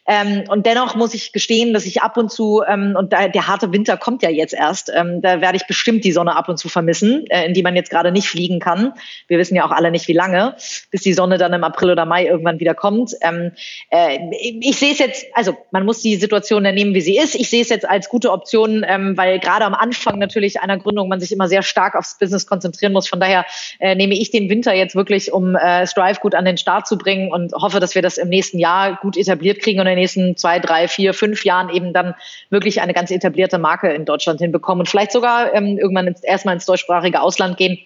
Ähm, 0.08 0.44
und 0.50 0.66
dennoch 0.66 0.96
muss 0.96 1.14
ich 1.14 1.32
gestehen, 1.32 1.74
dass 1.74 1.86
ich 1.86 2.02
ab 2.02 2.18
und 2.18 2.32
zu, 2.32 2.64
ähm, 2.68 2.96
und 2.98 3.14
da, 3.14 3.28
der 3.28 3.48
harte 3.48 3.72
Winter 3.72 3.98
kommt 3.98 4.24
ja 4.24 4.30
jetzt 4.30 4.54
erst, 4.54 4.92
ähm, 4.94 5.22
da 5.22 5.42
werde 5.42 5.58
ich 5.58 5.68
bestimmt 5.68 6.04
die 6.04 6.12
Sonne 6.12 6.36
ab 6.36 6.50
und 6.50 6.58
zu 6.58 6.70
vermissen, 6.70 7.26
äh, 7.30 7.46
in 7.46 7.54
die 7.54 7.64
man 7.64 7.76
jetzt 7.76 7.90
gerade 7.90 8.12
nicht 8.12 8.28
fliegen 8.28 8.60
kann. 8.60 8.94
Wir 9.28 9.38
wissen 9.38 9.56
ja 9.56 9.66
auch 9.66 9.72
alle 9.72 9.92
nicht, 9.92 10.08
wie 10.08 10.14
lange, 10.14 10.56
bis 10.90 11.02
die 11.02 11.14
Sonne 11.14 11.38
dann 11.38 11.54
im 11.54 11.64
April 11.64 11.92
oder 11.92 12.06
Mai 12.06 12.26
irgendwann 12.26 12.60
wieder 12.60 12.74
kommt. 12.74 13.14
Ähm, 13.22 13.52
äh, 13.90 14.18
ich 14.60 14.78
sehe 14.78 14.92
es 14.92 15.00
jetzt, 15.00 15.26
also 15.34 15.56
man 15.72 15.86
muss 15.86 16.02
die 16.02 16.16
Situation 16.16 16.64
dann 16.64 16.76
nehmen, 16.76 16.94
wie 16.94 17.02
sie 17.02 17.18
ist. 17.18 17.36
Ich 17.36 17.50
sehe 17.50 17.62
es 17.62 17.70
jetzt 17.70 17.88
als 17.88 18.10
gute 18.10 18.32
Option, 18.32 18.86
ähm, 18.88 19.18
weil 19.18 19.40
gerade 19.40 19.66
am 19.66 19.74
Anfang 19.74 20.20
natürlich 20.20 20.62
einer 20.62 20.78
Gründung 20.78 21.08
man 21.08 21.20
sich 21.20 21.32
immer 21.32 21.48
sehr 21.48 21.64
stark 21.64 21.96
aufs 21.96 22.18
Business 22.18 22.48
konzentrieren 22.48 22.94
muss. 22.94 23.08
Von 23.08 23.20
daher 23.20 23.46
äh, 23.80 23.96
nehme 23.96 24.16
ich 24.16 24.32
den 24.32 24.50
Winter 24.50 24.74
jetzt 24.74 24.96
wirklich, 24.96 25.32
um 25.32 25.56
äh, 25.56 25.86
Strive 25.88 26.20
gut 26.20 26.36
an 26.36 26.46
den 26.46 26.58
Start 26.58 26.88
zu 26.88 26.98
bringen 26.98 27.32
und 27.32 27.54
hoffe, 27.54 27.80
dass 27.80 27.96
wir 27.96 28.02
das 28.02 28.18
im 28.18 28.30
nächsten 28.30 28.60
Jahr 28.72 29.00
gut 29.02 29.18
etabliert 29.18 29.62
kriegen 29.62 29.80
und 29.80 29.88
in 29.88 29.92
den 29.92 30.00
nächsten 30.00 30.38
zwei, 30.38 30.60
drei, 30.60 30.88
vier, 30.88 31.14
fünf 31.14 31.44
Jahren 31.46 31.70
eben 31.70 31.94
dann 31.94 32.16
wirklich 32.50 32.82
eine 32.82 32.94
ganz 32.94 33.12
etablierte 33.12 33.58
Marke 33.58 33.90
in 33.90 34.06
Deutschland 34.06 34.40
hinbekommen 34.40 34.82
und 34.82 34.90
vielleicht 34.90 35.12
sogar 35.12 35.54
ähm, 35.54 35.78
irgendwann 35.78 36.08
ins, 36.08 36.24
erstmal 36.24 36.56
ins 36.56 36.66
deutschsprachige 36.66 37.22
Ausland 37.22 37.58
gehen 37.58 37.78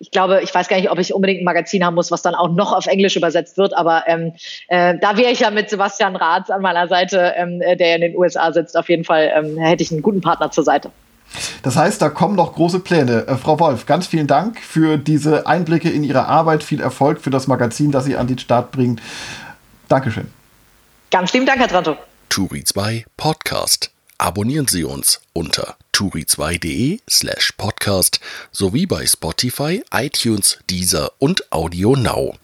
ich 0.00 0.12
glaube, 0.12 0.42
ich 0.44 0.54
weiß 0.54 0.68
gar 0.68 0.76
nicht, 0.76 0.92
ob 0.92 0.98
ich 1.00 1.12
unbedingt 1.12 1.40
ein 1.40 1.44
Magazin 1.44 1.84
haben 1.84 1.96
muss, 1.96 2.12
was 2.12 2.22
dann 2.22 2.36
auch 2.36 2.50
noch 2.50 2.72
auf 2.72 2.86
Englisch 2.86 3.16
übersetzt 3.16 3.58
wird, 3.58 3.76
aber 3.76 4.04
ähm, 4.06 4.32
äh, 4.68 4.96
da 4.96 5.16
wäre 5.16 5.32
ich 5.32 5.40
ja 5.40 5.50
mit 5.50 5.70
Sebastian 5.70 6.14
Rath 6.14 6.52
an 6.52 6.62
meiner 6.62 6.86
Seite, 6.86 7.34
ähm, 7.36 7.58
der 7.58 7.96
in 7.96 8.02
den 8.02 8.16
USA 8.16 8.52
sitzt, 8.52 8.76
auf 8.76 8.88
jeden 8.88 9.02
Fall 9.02 9.28
ähm, 9.34 9.58
hätte 9.58 9.82
ich 9.82 9.90
einen 9.90 10.02
guten 10.02 10.20
Partner 10.20 10.52
zur 10.52 10.62
Seite. 10.62 10.92
Das 11.62 11.76
heißt, 11.76 12.00
da 12.00 12.08
kommen 12.08 12.36
noch 12.36 12.54
große 12.54 12.80
Pläne. 12.80 13.26
Äh, 13.26 13.36
Frau 13.36 13.58
Wolf, 13.60 13.86
ganz 13.86 14.06
vielen 14.06 14.26
Dank 14.26 14.60
für 14.60 14.96
diese 14.96 15.46
Einblicke 15.46 15.90
in 15.90 16.04
Ihre 16.04 16.26
Arbeit. 16.26 16.62
Viel 16.62 16.80
Erfolg 16.80 17.20
für 17.20 17.30
das 17.30 17.48
Magazin, 17.48 17.90
das 17.90 18.04
Sie 18.04 18.16
an 18.16 18.26
den 18.26 18.38
Start 18.38 18.70
bringen. 18.70 19.00
Dankeschön. 19.88 20.28
Ganz 21.10 21.32
lieben 21.32 21.46
Dank, 21.46 21.60
Herr 21.60 21.68
Tranto. 21.68 21.96
Turi 22.28 22.62
2 22.64 23.06
Podcast. 23.16 23.90
Abonnieren 24.18 24.66
Sie 24.66 24.84
uns 24.84 25.20
unter 25.32 25.76
turi2.de 25.94 27.00
slash 27.08 27.52
podcast 27.56 28.20
sowie 28.52 28.86
bei 28.86 29.06
Spotify, 29.06 29.82
iTunes, 29.92 30.58
Deezer 30.68 31.12
und 31.18 31.50
Audio 31.52 31.96
Now. 31.96 32.36